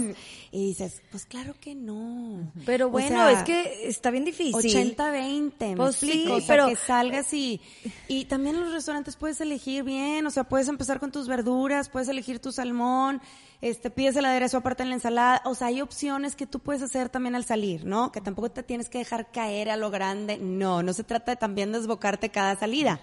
[0.50, 2.52] Y dices, pues claro que no.
[2.64, 4.54] Pero O bueno, sea, es que está bien difícil.
[4.96, 7.60] 80-20, me Pues sí, explico, o sea, pero- que salgas y,
[8.08, 11.88] y también en los restaurantes puedes elegir bien, o sea, puedes empezar con tus verduras,
[11.88, 13.20] puedes elegir tu salmón,
[13.60, 16.82] este, pides el aderezo aparte en la ensalada, o sea, hay opciones que tú puedes
[16.82, 18.12] hacer también al salir, ¿no?
[18.12, 21.36] Que tampoco te tienes que dejar caer a lo grande, no, no se trata de
[21.36, 23.00] también desbocarte cada salida.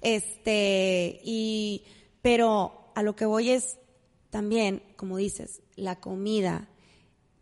[0.00, 1.84] Este, y,
[2.22, 3.78] pero a lo que voy es
[4.30, 6.68] también, como dices, la comida,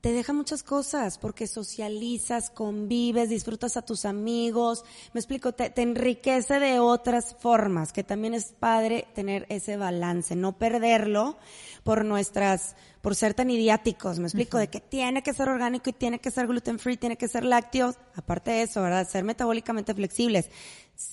[0.01, 5.83] te deja muchas cosas porque socializas, convives, disfrutas a tus amigos, me explico, te, te
[5.83, 11.37] enriquece de otras formas, que también es padre tener ese balance, no perderlo
[11.83, 15.95] por nuestras, por ser tan idiáticos, me explico, de que tiene que ser orgánico y
[15.95, 19.09] tiene que ser gluten free, tiene que ser lácteos, aparte de eso, ¿verdad?
[19.09, 20.51] Ser metabólicamente flexibles.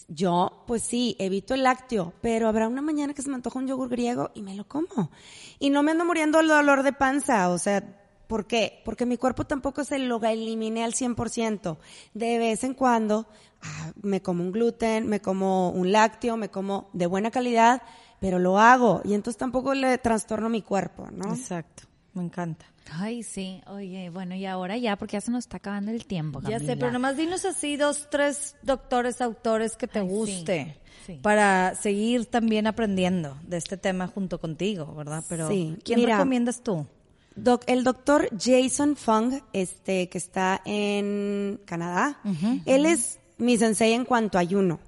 [0.08, 3.68] Yo, pues sí, evito el lácteo, pero habrá una mañana que se me antoja un
[3.68, 5.12] yogur griego y me lo como.
[5.60, 8.82] Y no me ando muriendo del dolor de panza, o sea, ¿por qué?
[8.86, 11.78] Porque mi cuerpo tampoco se lo eliminé al 100%.
[12.14, 13.28] De vez en cuando
[13.62, 17.82] ah, me como un gluten, me como un lácteo, me como de buena calidad,
[18.20, 21.34] pero lo hago y entonces tampoco le trastorno mi cuerpo, ¿no?
[21.34, 22.66] Exacto, me encanta.
[22.92, 23.62] Ay, sí.
[23.68, 26.40] Oye, bueno, y ahora ya, porque ya se nos está acabando el tiempo.
[26.42, 26.76] Ya sé, Camila.
[26.76, 31.20] pero nomás dinos así dos, tres doctores, autores que te Ay, sí, guste sí.
[31.24, 35.24] para seguir también aprendiendo de este tema junto contigo, ¿verdad?
[35.28, 36.18] Pero Sí, ¿quién mira.
[36.18, 36.86] recomiendas tú?
[37.36, 42.20] Doc- el doctor Jason Fung, este, que está en Canadá,
[42.66, 44.80] él es mi sensei en cuanto a ayuno.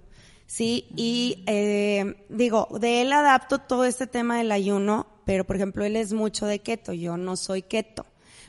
[0.46, 5.84] Sí, y eh, digo, de él adapto todo este tema del ayuno, pero por ejemplo,
[5.84, 8.06] él es mucho de keto, yo no soy keto,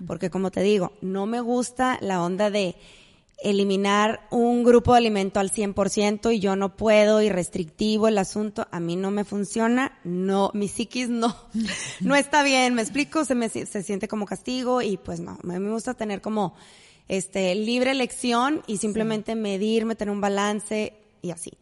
[0.07, 2.77] porque como te digo, no me gusta la onda de
[3.43, 8.67] eliminar un grupo de alimento al 100% y yo no puedo y restrictivo el asunto,
[8.71, 11.37] a mí no me funciona, no, mi psiquis no,
[12.01, 15.47] no está bien, me explico, se me, se siente como castigo y pues no, a
[15.47, 16.55] mí me gusta tener como,
[17.09, 21.53] este, libre elección y simplemente medirme, tener un balance y así.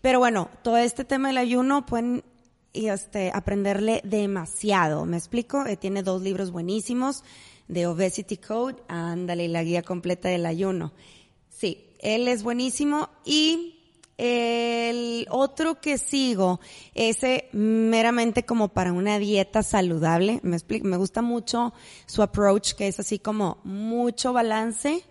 [0.00, 2.24] Pero bueno, todo este tema del ayuno pueden
[2.72, 5.04] y este, aprenderle demasiado.
[5.04, 5.66] ¿Me explico?
[5.66, 7.22] Eh, tiene dos libros buenísimos
[7.68, 10.92] de Obesity Code, ándale, y la guía completa del ayuno.
[11.62, 13.08] Sí, él es buenísimo.
[13.24, 13.76] Y
[14.18, 16.58] el otro que sigo,
[16.92, 21.72] ese meramente como para una dieta saludable, me explico, me gusta mucho
[22.06, 25.04] su approach, que es así como mucho balance,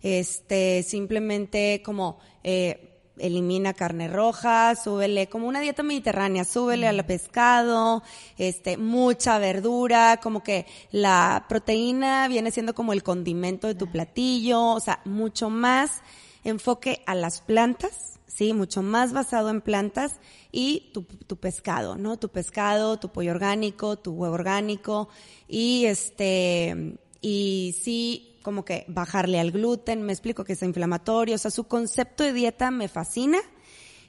[0.00, 2.91] este, simplemente como, eh,
[3.22, 8.02] elimina carne roja, súbele como una dieta mediterránea, súbele al pescado,
[8.36, 14.62] este, mucha verdura, como que la proteína viene siendo como el condimento de tu platillo,
[14.72, 16.02] o sea, mucho más
[16.44, 20.18] enfoque a las plantas, sí, mucho más basado en plantas
[20.50, 22.18] y tu, tu pescado, ¿no?
[22.18, 25.08] Tu pescado, tu pollo orgánico, tu huevo orgánico
[25.48, 31.38] y este, y sí, como que bajarle al gluten, me explico que es inflamatorio, o
[31.38, 33.38] sea, su concepto de dieta me fascina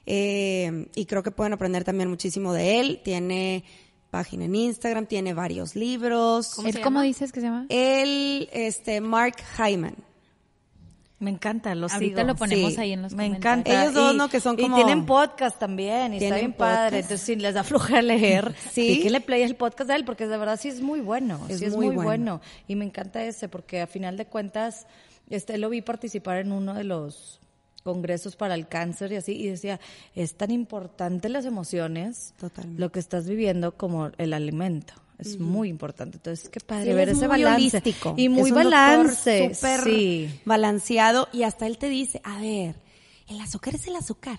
[0.06, 3.00] eh, y creo que pueden aprender también muchísimo de él.
[3.04, 3.64] Tiene
[4.10, 6.58] página en Instagram, tiene varios libros.
[6.64, 7.66] ¿Él cómo dices que se llama?
[7.68, 9.96] Él, este, Mark Hyman.
[11.24, 12.28] Me encanta, los Ahorita sigo.
[12.28, 12.80] lo ponemos Sí.
[12.80, 13.66] ahí en los Me comentarios.
[13.66, 13.82] encanta.
[13.82, 14.28] Ellos dos, Y- ¿no?
[14.28, 16.98] Que son Y como- tienen podcast también, y está bien padre.
[16.98, 19.02] Entonces, si les da flojera leer, Sí.
[19.02, 19.08] sí.
[19.08, 21.40] le play el podcast de él, porque de verdad sí es muy bueno.
[21.48, 22.08] Es sí es muy muy, bueno.
[22.08, 22.40] bueno.
[22.68, 24.86] Y me encanta ese, porque a final de cuentas,
[25.30, 27.40] este, lo vi participar en uno de los
[27.82, 29.78] congresos para el cáncer y así, y decía,
[30.14, 32.80] es tan importante las emociones, Totalmente.
[32.80, 34.94] lo que estás viviendo como el alimento.
[35.18, 36.16] Es muy importante.
[36.18, 37.76] Entonces, qué padre Sí, ver es ese muy balance.
[37.78, 38.14] holístico.
[38.16, 39.54] Y muy Es un balance.
[39.54, 40.40] súper sí.
[40.44, 42.76] balanceado y hasta él te dice, a ver,
[43.28, 44.38] el azúcar es el azúcar.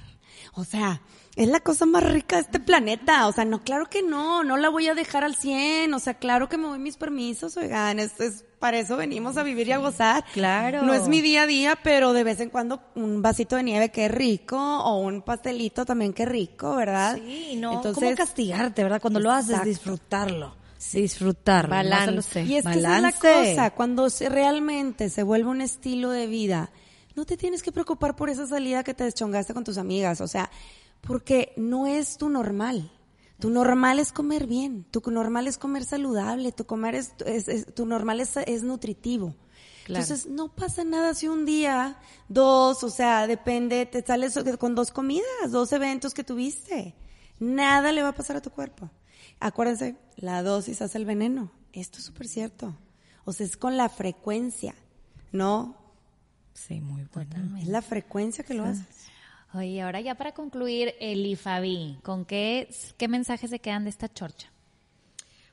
[0.53, 1.01] O sea,
[1.35, 3.27] es la cosa más rica de este planeta.
[3.27, 5.93] O sea, no, claro que no, no la voy a dejar al 100.
[5.93, 9.43] O sea, claro que me doy mis permisos, oigan, es, es- para eso venimos a
[9.43, 10.23] vivir y a gozar.
[10.33, 10.81] Claro.
[10.83, 13.89] No es mi día a día, pero de vez en cuando un vasito de nieve,
[13.91, 17.15] qué rico, o un pastelito también, qué rico, ¿verdad?
[17.17, 19.01] Sí, no Entonces, como castigarte, ¿verdad?
[19.01, 20.55] Cuando lo haces, disfrutarlo.
[20.93, 21.69] Disfrutarlo.
[21.69, 22.43] Balance.
[22.45, 23.11] Y es que esa es la
[23.55, 26.71] cosa, cuando se- realmente se vuelve un estilo de vida,
[27.15, 30.27] no te tienes que preocupar por esa salida que te deschongaste con tus amigas, o
[30.27, 30.49] sea,
[31.01, 32.91] porque no es tu normal.
[33.39, 37.73] Tu normal es comer bien, tu normal es comer saludable, tu comer es, es- es-
[37.73, 39.35] tu normal es, es nutritivo.
[39.83, 40.01] Claro.
[40.03, 44.89] Entonces, no pasa nada si un día, dos, o sea, depende, te sales con dos
[44.91, 46.95] comidas, dos eventos que tuviste.
[47.39, 48.89] Nada le va a pasar a tu cuerpo.
[49.39, 51.51] Acuérdense, la dosis hace el veneno.
[51.73, 52.75] Esto es súper cierto.
[53.25, 54.75] O sea, es con la frecuencia,
[55.31, 55.75] ¿no?
[56.53, 57.59] Sí, muy buena.
[57.59, 59.07] Es la frecuencia que lo haces.
[59.53, 64.11] Oye, ahora ya para concluir, Eli, Fabi, ¿con qué, qué mensajes se quedan de esta
[64.11, 64.49] chorcha?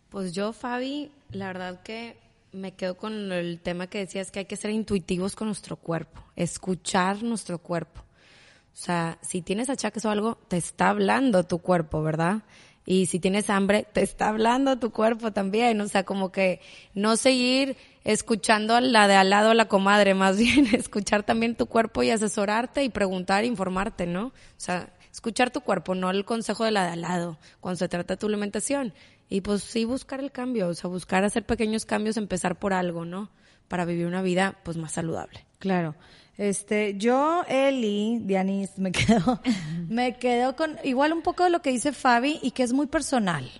[0.09, 2.19] Pues yo, Fabi, la verdad que
[2.53, 6.23] me quedo con el tema que decías que hay que ser intuitivos con nuestro cuerpo,
[6.37, 8.01] escuchar nuestro cuerpo.
[8.01, 12.43] O sea, si tienes achaques o algo, te está hablando tu cuerpo, ¿verdad?
[12.85, 15.81] Y si tienes hambre, te está hablando tu cuerpo también.
[15.81, 16.61] O sea, como que
[16.95, 21.67] no seguir escuchando a la de al lado, la comadre, más bien escuchar también tu
[21.67, 24.27] cuerpo y asesorarte y preguntar, informarte, ¿no?
[24.27, 27.89] O sea, escuchar tu cuerpo, no el consejo de la de al lado, cuando se
[27.89, 28.93] trata de tu alimentación.
[29.29, 33.05] Y pues sí buscar el cambio, o sea, buscar hacer pequeños cambios, empezar por algo,
[33.05, 33.31] ¿no?
[33.69, 35.47] Para vivir una vida pues más saludable.
[35.59, 35.95] Claro.
[36.39, 39.41] Este, yo, Eli, Dianis, me quedo,
[39.89, 42.87] me quedo con igual un poco de lo que dice Fabi y que es muy
[42.87, 43.51] personal.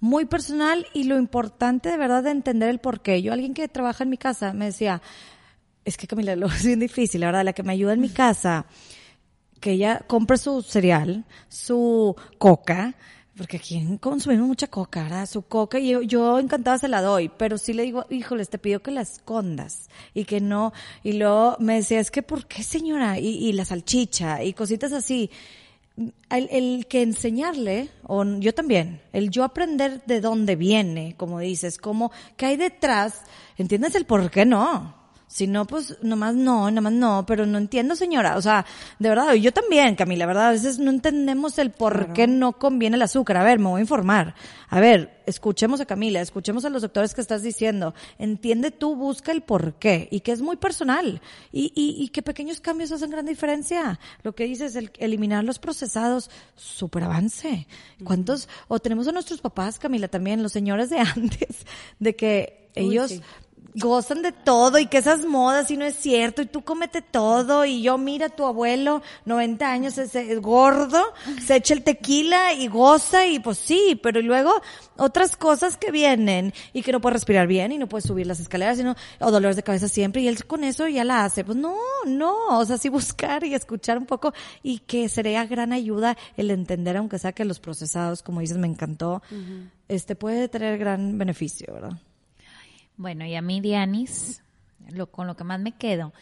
[0.00, 3.22] Muy personal y lo importante de verdad de entender el porqué.
[3.22, 5.02] Yo, alguien que trabaja en mi casa, me decía,
[5.84, 8.10] es que Camila, lo es bien difícil, la verdad, la que me ayuda en mi
[8.10, 8.66] casa,
[9.60, 12.94] que ella compre su cereal, su coca,
[13.36, 15.26] porque aquí consumimos mucha coca, ¿verdad?
[15.26, 18.58] Su coca, y yo, yo encantada se la doy, pero sí le digo, híjoles, te
[18.58, 20.72] pido que la escondas y que no,
[21.02, 23.18] y luego me decía, es que ¿por qué señora?
[23.18, 25.30] Y, y la salchicha y cositas así.
[26.28, 32.10] El, que enseñarle, o yo también, el yo aprender de dónde viene, como dices, como,
[32.36, 33.22] ¿qué hay detrás?
[33.56, 35.03] ¿Entiendes el por qué no?
[35.34, 38.36] Si no, pues nomás no, nomás no, pero no entiendo, señora.
[38.36, 38.64] O sea,
[39.00, 40.50] de verdad, yo también, Camila, ¿verdad?
[40.50, 43.38] A veces no entendemos el por qué no conviene el azúcar.
[43.38, 44.36] A ver, me voy a informar.
[44.68, 47.94] A ver, escuchemos a Camila, escuchemos a los doctores que estás diciendo.
[48.16, 51.20] Entiende tú, busca el por qué y que es muy personal
[51.50, 53.98] y, y, y que pequeños cambios hacen gran diferencia.
[54.22, 57.66] Lo que dices, el eliminar los procesados, súper avance.
[58.04, 58.48] ¿Cuántos?
[58.68, 61.66] O tenemos a nuestros papás, Camila, también, los señores de antes,
[61.98, 63.20] de que ellos sí.
[63.74, 67.64] Gozan de todo y que esas modas y no es cierto y tú cómete todo
[67.64, 71.02] y yo mira a tu abuelo 90 años es, es gordo
[71.44, 74.52] se echa el tequila y goza y pues sí pero luego
[74.96, 78.38] otras cosas que vienen y que no puede respirar bien y no puede subir las
[78.38, 81.44] escaleras sino o dolores de cabeza siempre y él con eso ya la hace.
[81.44, 81.74] Pues no
[82.06, 86.50] no o sea sí buscar y escuchar un poco y que sería gran ayuda el
[86.52, 89.20] entender aunque sea que los procesados como dices me encantó
[89.88, 91.98] este puede tener gran beneficio verdad
[92.96, 94.42] Bueno, y a mí, Dianis,
[94.90, 96.12] lo, con lo que más me quedo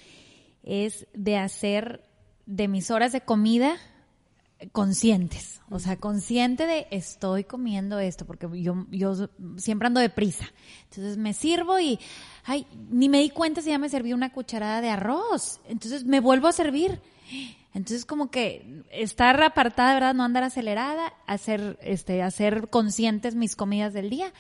[0.63, 2.05] es de hacer
[2.47, 3.77] de mis horas de comida
[4.71, 5.61] conscientes.
[5.71, 10.47] O sea, consciente de estoy comiendo esto, porque yo, yo siempre ando deprisa.
[10.85, 11.99] Entonces me sirvo y,
[12.45, 15.61] ay, ni me di cuenta si ya me serví una cucharada de arroz.
[15.69, 17.01] Entonces me vuelvo a servir.
[17.75, 20.15] Entonces como que estar apartada, ¿verdad?
[20.15, 24.33] No andar acelerada, hacer, este, hacer conscientes mis comidas del día.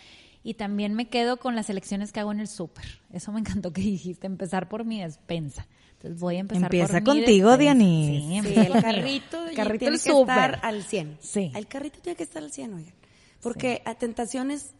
[0.45, 3.01] Y también me quedo con las elecciones que hago en el súper.
[3.12, 5.66] Eso me encantó que dijiste, empezar por mi despensa.
[5.93, 7.57] Entonces voy a empezar Empieza por mi contigo.
[7.57, 8.45] Dianis.
[8.45, 11.18] Sí, Sí, el carrito, El carrito tiene que estar al 100.
[11.20, 11.53] Sí.
[11.55, 12.95] El carrito tiene que estar al 100, oigan.
[13.40, 14.74] Porque a tentaciones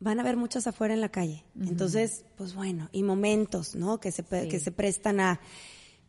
[0.00, 1.44] van a haber muchas afuera en la calle.
[1.60, 3.98] Entonces, pues bueno, y momentos, ¿no?
[4.00, 5.40] Que se, pe- que se prestan a...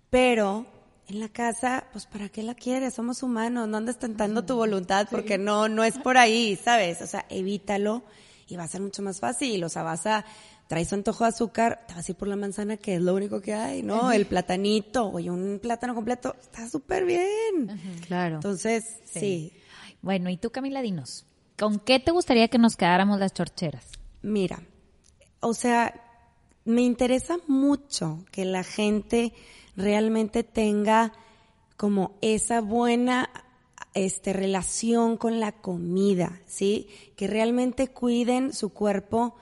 [0.10, 0.66] Pero
[1.08, 2.94] en la casa, pues ¿para qué la quieres?
[2.96, 7.02] Somos humanos, no andes tentando tu voluntad porque no, no es por ahí, ¿sabes?
[7.02, 8.04] O sea, evítalo
[8.50, 9.64] y va a ser mucho más fácil.
[9.64, 10.26] O sea, vas a...
[10.68, 13.16] Traes un antojo de azúcar, te vas a ir por la manzana, que es lo
[13.16, 14.12] único que hay, ¿no?
[14.12, 17.80] El platanito, oye, un plátano completo, está súper bien.
[18.06, 18.36] Claro.
[18.36, 19.52] Entonces, sí.
[20.04, 21.26] Bueno, y tú, Camila, dinos,
[21.58, 23.88] ¿con qué te gustaría que nos quedáramos las chorcheras?
[24.22, 24.62] Mira,
[25.40, 25.94] o sea,
[26.66, 29.34] me interesa mucho que la gente
[29.76, 31.14] realmente tenga
[31.78, 33.30] como esa buena
[33.94, 36.88] este relación con la comida, ¿sí?
[37.16, 39.36] Que realmente cuiden su cuerpo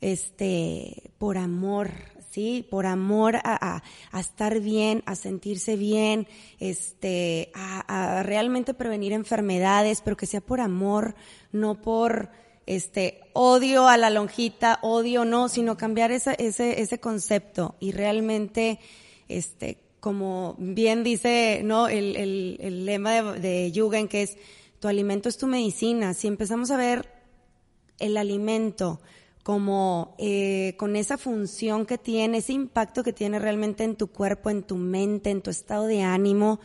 [0.00, 1.90] este por amor,
[2.30, 2.66] ¿sí?
[2.70, 3.82] Por amor a, a-
[4.12, 6.26] a estar bien, a sentirse bien,
[6.58, 11.14] este, a, a realmente prevenir enfermedades, pero que sea por amor,
[11.52, 12.30] no por
[12.66, 18.78] este odio a la lonjita, odio no, sino cambiar esa- ese, ese concepto y realmente,
[19.28, 21.88] este, como bien dice, ¿no?
[21.88, 24.36] El, el, el lema de, de que es,
[24.80, 26.14] tu alimento es tu medicina.
[26.14, 27.08] Si empezamos a ver
[27.98, 29.00] el alimento
[29.42, 34.50] como eh, con esa función que tiene, ese impacto que tiene realmente en tu cuerpo,
[34.50, 36.60] en tu mente, en tu estado de ánimo,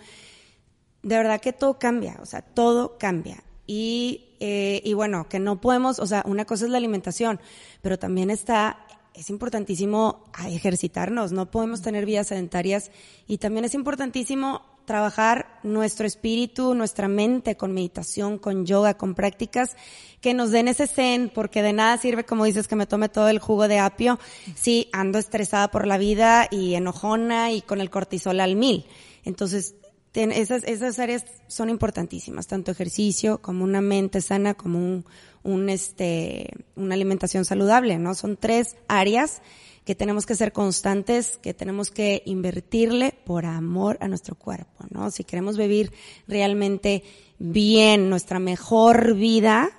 [1.03, 3.43] de verdad que todo cambia, o sea, todo cambia.
[3.67, 7.39] Y, eh, y bueno, que no podemos, o sea, una cosa es la alimentación,
[7.81, 8.84] pero también está,
[9.15, 12.91] es importantísimo a ejercitarnos, no podemos tener vidas sedentarias
[13.27, 19.75] y también es importantísimo trabajar nuestro espíritu, nuestra mente con meditación, con yoga, con prácticas
[20.21, 23.29] que nos den ese zen, porque de nada sirve, como dices, que me tome todo
[23.29, 24.19] el jugo de apio
[24.55, 28.85] si ando estresada por la vida y enojona y con el cortisol al mil.
[29.23, 29.75] Entonces,
[30.13, 35.05] esas, esas áreas son importantísimas, tanto ejercicio como una mente sana, como un,
[35.45, 38.15] un este, una alimentación saludable, ¿no?
[38.15, 39.41] Son tres áreas
[39.85, 45.11] que tenemos que ser constantes, que tenemos que invertirle por amor a nuestro cuerpo, ¿no?
[45.11, 45.93] Si queremos vivir
[46.27, 47.03] realmente
[47.37, 49.69] bien, nuestra mejor vida,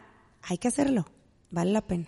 [0.43, 1.07] hay que hacerlo,
[1.51, 2.07] vale la pena.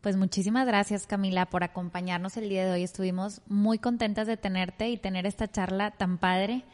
[0.00, 2.82] Pues muchísimas gracias Camila por acompañarnos el día de hoy.
[2.82, 6.64] Estuvimos muy contentas de tenerte y tener esta charla tan padre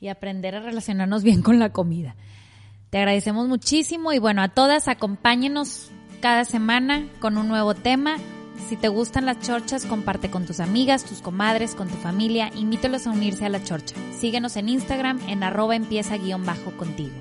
[0.00, 2.16] y aprender a relacionarnos bien con la comida.
[2.94, 5.90] Te agradecemos muchísimo y bueno, a todas acompáñenos
[6.20, 8.18] cada semana con un nuevo tema.
[8.68, 13.08] Si te gustan las chorchas, comparte con tus amigas, tus comadres, con tu familia, invítelos
[13.08, 13.96] a unirse a la chorcha.
[14.16, 17.16] Síguenos en Instagram en arroba empieza guion bajo contigo.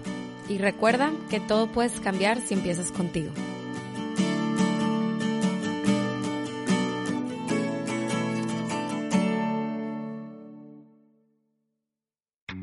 [0.48, 3.32] Y recuerda que todo puedes cambiar si empiezas contigo.